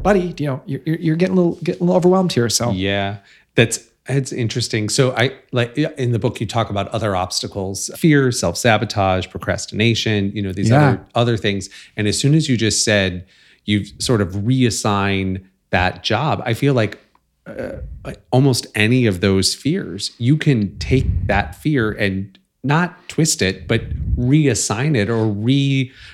[0.01, 2.47] buddy, you know, you're, you're getting a little getting a little overwhelmed here.
[2.47, 3.17] So Yeah,
[3.55, 4.87] that's it's interesting.
[4.87, 10.41] So I like in the book you talk about other obstacles, fear, self-sabotage, procrastination, you
[10.41, 10.87] know, these Yeah.
[10.87, 11.69] other other things.
[11.97, 13.25] And as soon as you just said
[13.65, 16.97] you've sort of reassign that job, I feel like
[17.47, 23.41] uh, like almost any of those fears, you can take that fear and not twist
[23.41, 23.81] it, but
[24.17, 25.25] reassign it or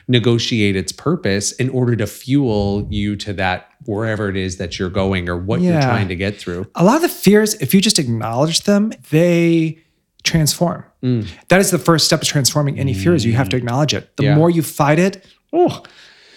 [0.09, 4.89] renegotiate its purpose in order to fuel you to that wherever it is that you're
[4.89, 6.65] going or what you're trying to get through.
[6.75, 9.77] a lot of the fears, if you just acknowledge them, they
[10.23, 10.85] transform.
[11.01, 11.27] Mm.
[11.49, 13.25] That is the first step to transforming any fears.
[13.25, 14.15] You have to acknowledge it.
[14.17, 14.35] The Yeah.
[14.35, 15.83] more you fight it, oh,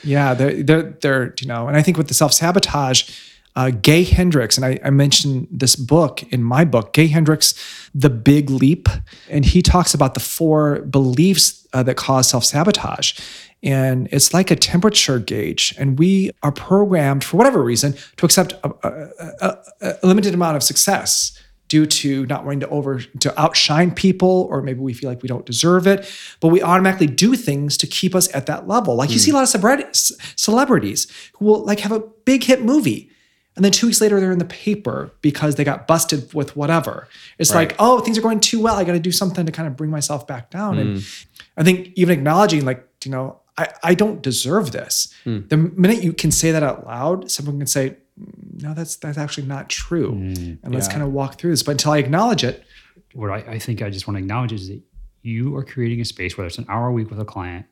[0.03, 3.11] yeah, they're, they're, they're, you know, and I think with the self sabotage,
[3.57, 7.55] uh, Gay Hendricks, and I, I mentioned this book in my book, Gay Hendricks,
[7.95, 8.89] The Big Leap,
[9.31, 13.19] and he talks about the four beliefs uh, that cause self sabotage.
[13.63, 18.53] And it's like a temperature gauge, and we are programmed for whatever reason to accept
[18.63, 23.41] a, a, a, a limited amount of success due to not wanting to over to
[23.41, 26.09] outshine people or maybe we feel like we don't deserve it.
[26.39, 28.95] But we automatically do things to keep us at that level.
[28.95, 29.97] Like you see a lot of
[30.37, 33.11] celebrities who will like have a big hit movie
[33.57, 37.09] and then two weeks later they're in the paper because they got busted with whatever
[37.39, 39.67] it's like oh things are going too well i got to do something to kind
[39.67, 41.27] of bring myself back down and mm.
[41.57, 45.49] i think even acknowledging like you know i, I don't deserve this mm.
[45.49, 49.19] the minute you can say that out loud someone can say mm, no, that's that's
[49.19, 50.13] actually not true.
[50.13, 50.93] and let's yeah.
[50.93, 51.63] kind of walk through this.
[51.63, 52.65] But until I acknowledge it,
[53.13, 54.81] what I, I think I just want to acknowledge is that
[55.23, 57.67] you are creating a space, whether it's an hour a week with a client.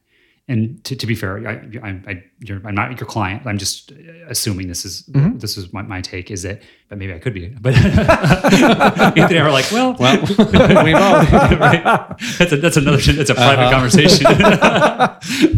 [0.47, 3.47] And to, to be fair, I, I, I, you're, I'm not your client.
[3.47, 3.92] I'm just
[4.28, 6.30] assuming this is this is my, my take.
[6.30, 7.49] Is that, but maybe I could be.
[7.49, 10.38] But Anthony and I were like, well, Well, we've
[11.59, 11.82] right?
[12.38, 12.99] That's a, that's another.
[12.99, 14.26] That's a private conversation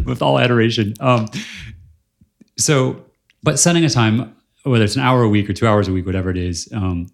[0.04, 0.94] with all adoration.
[1.00, 1.26] Um,
[2.56, 3.04] so,
[3.42, 6.06] but setting a time, whether it's an hour a week or two hours a week,
[6.06, 7.08] whatever it is, um,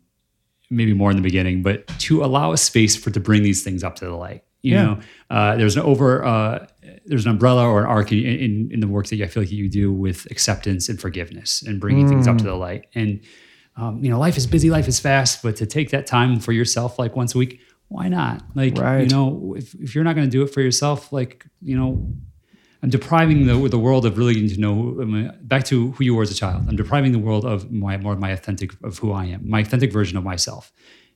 [0.70, 3.82] maybe more in the beginning, but to allow a space for to bring these things
[3.82, 4.44] up to the light.
[4.62, 4.84] You Yeah.
[4.84, 5.00] know,
[5.30, 6.66] uh, there's an over, uh,
[7.06, 9.52] there's an umbrella or an arc in, in, in the work that I feel like
[9.52, 12.86] you do with acceptance and forgiveness and bringing things up to the light.
[12.94, 13.20] And
[13.76, 16.52] um, you know, life is busy, life is fast, but to take that time for
[16.52, 18.42] yourself, like once a week, why not?
[18.54, 21.76] Like, you know, if, if you're not going to do it for yourself, like, you
[21.76, 22.12] know,
[22.82, 26.22] I'm depriving the the world of really getting to know back to who you were
[26.22, 26.68] as a child.
[26.68, 29.60] I'm depriving the world of my more of my authentic of who I am, my
[29.60, 30.72] authentic version of myself.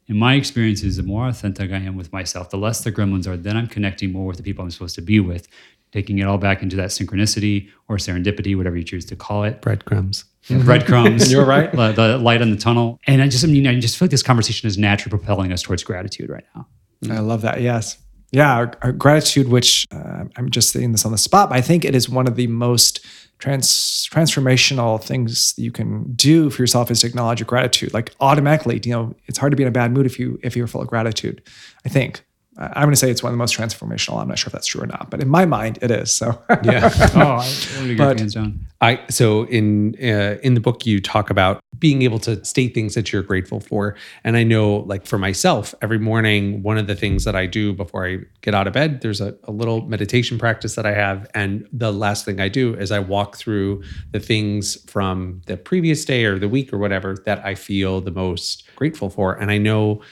[0.06, 3.36] In my experiences, the more authentic I am with myself, the less the gremlins are.
[3.36, 5.48] Then I'm connecting more with the people I'm supposed to be with,
[5.92, 9.62] taking it all back into that synchronicity or serendipity, whatever you choose to call it
[9.62, 10.24] Breadcrumbs.
[10.48, 11.30] breadcrumbs.
[11.32, 11.70] You're right.
[11.72, 12.98] The, the light in the tunnel.
[13.06, 15.62] And I just, I mean, I just feel like this conversation is naturally propelling us
[15.62, 16.66] towards gratitude right now.
[17.10, 17.60] I love that.
[17.60, 17.98] Yes.
[18.32, 18.52] Yeah.
[18.54, 21.84] our- our gratitude, which uh, I'm just saying this on the spot, but I think
[21.84, 23.04] it is one of the most
[23.38, 27.92] trans transformational things you can do for yourself is to acknowledge your gratitude.
[27.94, 30.56] Like automatically, you know, it's hard to be in a bad mood if you if
[30.56, 31.42] you're full of gratitude.
[31.84, 32.24] I think.
[32.58, 34.20] I- I'm going to say it's one of the most transformational.
[34.20, 36.14] I'm not sure if that's true or not, but in my mind, it is.
[36.14, 36.90] So Yeah.
[37.14, 38.60] Oh, I would agree But- hands down.
[38.78, 42.94] I so in uh, in the book you talk about being able to state things
[42.94, 46.94] that you're grateful for, and I know like for myself, every morning one of the
[46.94, 50.38] things that I do before I get out of bed, there's a, a little meditation
[50.38, 53.82] practice that I have, and the last thing I do is I walk through
[54.12, 58.10] the things from the previous day or the week or whatever that I feel the
[58.10, 60.02] most grateful for, and I know,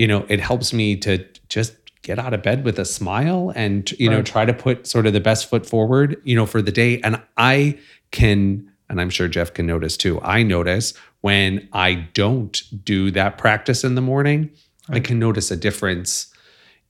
[0.00, 1.12] you know, it helps me to
[1.48, 1.72] just
[2.02, 5.12] get out of bed with a smile and you know try to put sort of
[5.12, 6.92] the best foot forward you know for the day.
[7.06, 7.78] And i
[8.10, 13.36] can and i'm sure jeff can notice too i notice when i don't do that
[13.36, 14.50] practice in the morning
[14.88, 16.32] i can notice a difference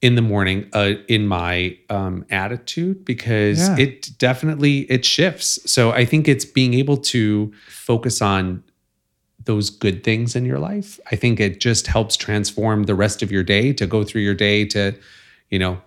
[0.01, 3.75] in the morning uh, in my um, attitude because Yeah.
[3.85, 5.59] it definitely it shifts.
[5.75, 8.63] So i think it's being able to focus on
[9.45, 10.99] those good things in your life.
[11.11, 14.35] I think it just helps transform the rest of your day to go through your
[14.35, 14.93] day to,
[15.49, 15.81] you know,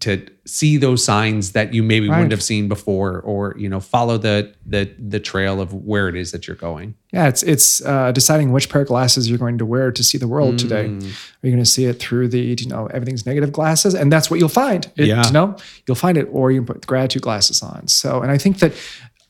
[0.00, 2.16] to see those signs that you maybe Right.
[2.16, 6.16] wouldn't have seen before or, you know, follow the the the trail of where it
[6.16, 6.94] is that you're going.
[7.12, 10.16] Yeah, it's it's uh, deciding which pair of glasses you're going to wear to see
[10.18, 10.86] the world today.
[10.88, 11.02] Mm.
[11.04, 14.30] Are you going to see it through the you know everything's negative glasses, and that's
[14.30, 14.90] what you'll find.
[14.96, 15.26] It, Yeah.
[15.26, 17.86] you know you'll find it, or you can put gratitude glasses on.
[17.86, 18.72] So, and I think that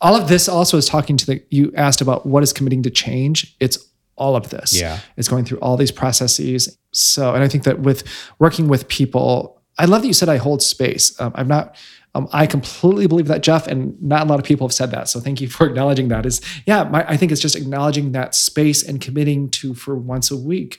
[0.02, 1.42] all of this also is talking to the.
[1.50, 3.56] You asked about what is committing to change.
[3.60, 3.78] It's
[4.16, 4.78] all of this.
[4.78, 5.00] Yeah.
[5.16, 6.76] it's going through all these processes.
[6.92, 8.04] So, and I think that with
[8.38, 11.18] working with people, I love that you said I hold space.
[11.20, 11.76] Um, I'm not.
[12.14, 15.08] Um, I completely believe that, Jeff, and not a lot of people have said that.
[15.08, 16.26] So thank you for acknowledging that.
[16.26, 20.30] Is yeah, my, I think it's just acknowledging that space and committing to for once
[20.30, 20.78] a week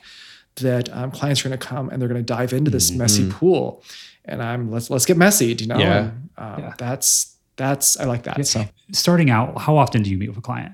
[0.57, 3.31] that um, clients are going to come and they're going to dive into this messy
[3.31, 3.83] pool,
[4.25, 5.79] and I'm let's let's get messy, you know.
[5.79, 6.11] Yeah.
[6.37, 8.45] And, um, That's that's I like that.
[8.45, 10.73] So Starting out, how often do you meet with a client?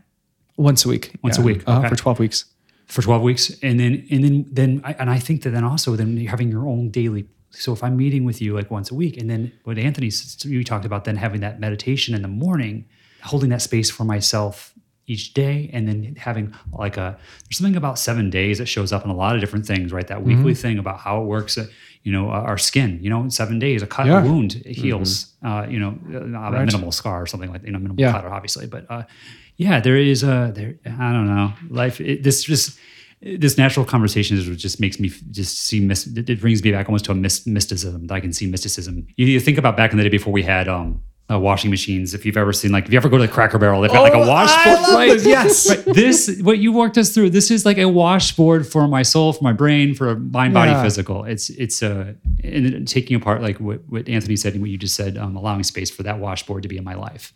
[0.58, 1.12] once a week.
[1.24, 2.46] Once a week, uh, for twelve weeks.
[2.88, 5.96] for 12 weeks and then and then then I, and i think that then also
[5.96, 8.96] then you're having your own daily so if i'm meeting with you like once a
[8.96, 10.12] week and then what anthony
[10.44, 12.86] you talked about then having that meditation in the morning
[13.22, 14.74] holding that space for myself
[15.14, 16.46] each day and then having
[16.84, 17.08] like a
[17.44, 20.08] there's something about seven days that shows up in a lot of different things right?
[20.08, 21.66] That weekly thing about how it works uh,
[22.04, 24.22] you know our skin you know in seven days a cut Yeah.
[24.22, 25.12] a wound it heals
[25.50, 28.14] uh, you know uh, a minimal scar or something like that, you know minimal Yeah.
[28.14, 29.04] cut obviously but uh,
[29.58, 31.52] yeah there is a there i don't know
[31.84, 32.80] life it, this just
[33.44, 37.04] this natural conversation is just makes me just see mis- it brings me back almost
[37.06, 39.06] to a mys- mysticism that i can see mysticism.
[39.18, 41.02] You, you think about back in the day before we had um
[41.32, 43.58] uh, washing machines if you've ever seen like if you ever go to the cracker
[43.58, 45.26] barrel they've got like a Oh, I washboard love right this.
[45.26, 45.70] Yes.
[45.70, 49.32] right this what you walked us through this is like a washboard for my soul
[49.34, 50.82] for my brain for mind body Yeah.
[50.82, 52.14] physical it's it's uh
[52.44, 55.64] and taking apart like what, what anthony said and what you just said um, allowing
[55.64, 57.32] space for that washboard to be in my life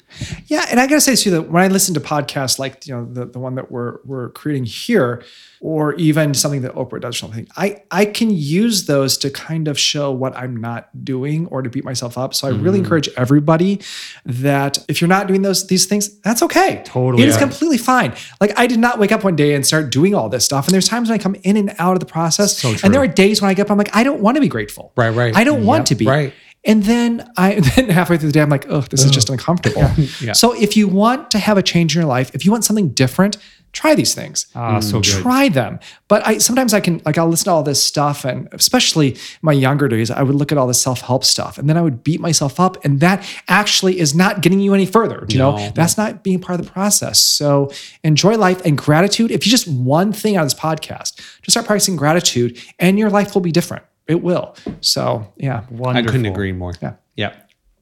[0.47, 3.05] Yeah, and I gotta say too that when I listen to podcasts like you know
[3.05, 5.23] the, the one that we're we're creating here,
[5.65, 9.69] or even something that Oprah does or something, I I can use those to kind
[9.69, 12.33] of show what I'm not doing or to beat myself up.
[12.33, 12.83] So I really Mm.
[12.83, 13.79] encourage everybody
[14.25, 16.81] that if you're not doing those these things, that's okay.
[16.85, 17.23] Totally.
[17.23, 18.13] it is completely fine.
[18.41, 20.67] Like I did not wake up one day and start doing all this stuff.
[20.67, 23.01] And there's times when I come in and out of the process, So and there
[23.01, 24.91] are days when I get up, I'm like, I don't want to be grateful.
[24.97, 25.33] Right, right.
[25.35, 26.05] I don't want to be.
[26.05, 26.33] right.
[26.65, 29.89] And then I then halfway through the day, I'm like, oh, this is just uncomfortable.
[30.21, 30.33] Yeah.
[30.33, 32.89] So if you want to have a change in your life, if you want something
[32.89, 33.37] different,
[33.73, 34.45] try these things.
[34.55, 35.79] ah so good Try them.
[36.07, 39.51] But I sometimes I can like I'll listen to all this stuff, and especially my
[39.51, 42.19] younger days, I would look at all this self-help stuff, and then I would beat
[42.21, 45.25] myself up, and that actually is not getting you any further.
[45.27, 45.71] You know, No.
[45.73, 47.19] that's not being part of the process.
[47.19, 47.71] So
[48.03, 49.31] enjoy life and gratitude.
[49.31, 53.09] If you just one thing out of this podcast, just start practicing gratitude, and your
[53.09, 53.83] life will be different.
[54.07, 54.55] It will.
[54.81, 55.63] So yeah.
[55.71, 55.97] wonderful.
[55.97, 56.73] I couldn't agree more.
[56.81, 56.93] Yeah.
[57.15, 57.33] Yeah.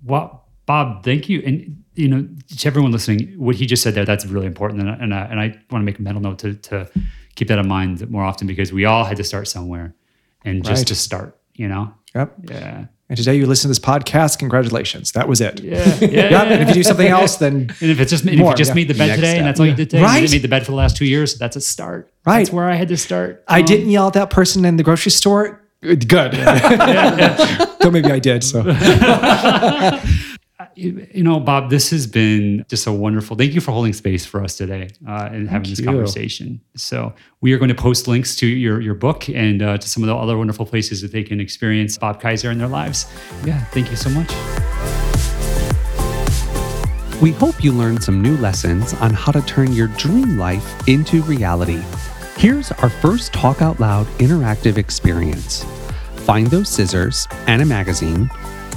[0.04, 1.42] Well, Bob, thank you.
[1.46, 2.28] And you know,
[2.58, 4.82] to everyone listening, what he just said there, that's really important.
[4.82, 6.90] And, I- and, I, and I want to make a mental note to, to
[7.36, 9.94] keep that in mind more often because we all had to start somewhere
[10.46, 10.88] and just Right.
[10.88, 11.94] to start, you know?
[12.16, 12.34] Yep.
[12.50, 12.86] Yeah.
[13.10, 14.40] And today you listen to this podcast.
[14.40, 15.12] Congratulations.
[15.12, 15.60] That was it.
[15.62, 15.84] Yeah.
[16.00, 16.08] Yeah.
[16.30, 16.48] Yep.
[16.48, 18.70] And if you do something else, then And if it's just, and if you just
[18.70, 18.76] yeah.
[18.76, 19.38] made the bed Next today step.
[19.40, 20.16] and that's all you did today, Right.
[20.16, 22.10] you didn't made the bed for the last two years, that's a start.
[22.26, 22.38] Right.
[22.40, 23.44] That's where I had to start.
[23.50, 25.62] I Um, didn't yell at that person in the grocery store.
[25.82, 26.08] Good.
[26.08, 26.32] Good.
[27.82, 28.44] Though maybe I did.
[28.44, 28.62] So
[30.76, 33.36] you you know, Bob, this has been just a wonderful.
[33.36, 35.86] Thank you for holding space for us today uh, and having this you.
[35.86, 36.62] conversation.
[36.76, 40.04] So we are going to post links to your your book and uh, to some
[40.04, 43.06] of the other wonderful places that they can experience Bob Kaiser in their lives.
[43.46, 44.32] Yeah, thank you so much.
[47.22, 51.22] We hope you learned some new lessons on how to turn your dream life into
[51.22, 51.84] reality.
[52.36, 55.64] Here's our first Talk Out Loud interactive experience.
[56.26, 58.32] Find those scissors and a magazine,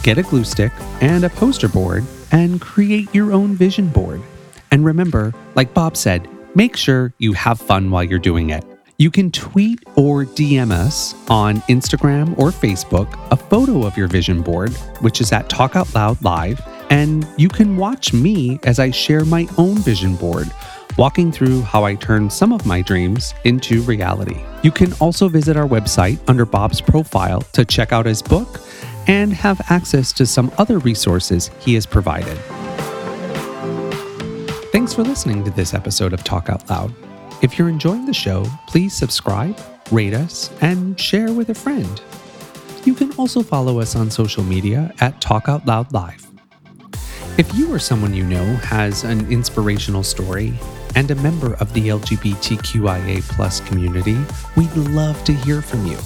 [0.05, 4.23] get a glue stick and a poster board, and create your own vision board.
[4.71, 8.65] And remember, like Bob said, make sure you have fun while you're doing it.
[8.99, 14.41] You can tweet or DM us on Instagram or Facebook a photo of your vision
[14.43, 18.91] board, which is at Talk Out Loud Live, and you can watch me as I
[18.91, 20.49] share my own vision board,
[20.99, 24.41] walking through how I turn some of my dreams into reality.
[24.63, 28.61] You can also visit our website under Bob's profile to check out his book
[29.07, 32.39] and have access to some other resources he has provided.
[34.73, 36.95] Thanks for listening to this episode of Talk Out Loud.
[37.43, 39.59] If you're enjoying the show, please subscribe,
[39.91, 42.01] rate us, and share with a friend.
[42.85, 46.27] You can also follow us on social media at Talk Out Loud Live.
[47.37, 50.55] If you or someone you know has an inspirational story
[50.95, 54.17] and a member of the LGBTQIA community,
[54.57, 55.99] we'd love to hear from you.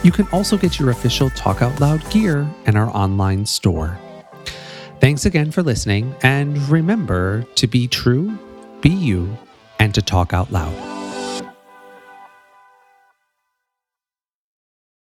[0.04, 3.98] You can also get your official Talk Out Loud gear in our online store.
[5.00, 8.38] Thanks again for listening, and remember to be true,
[8.82, 9.38] be you,
[9.80, 11.03] and to talk out loud.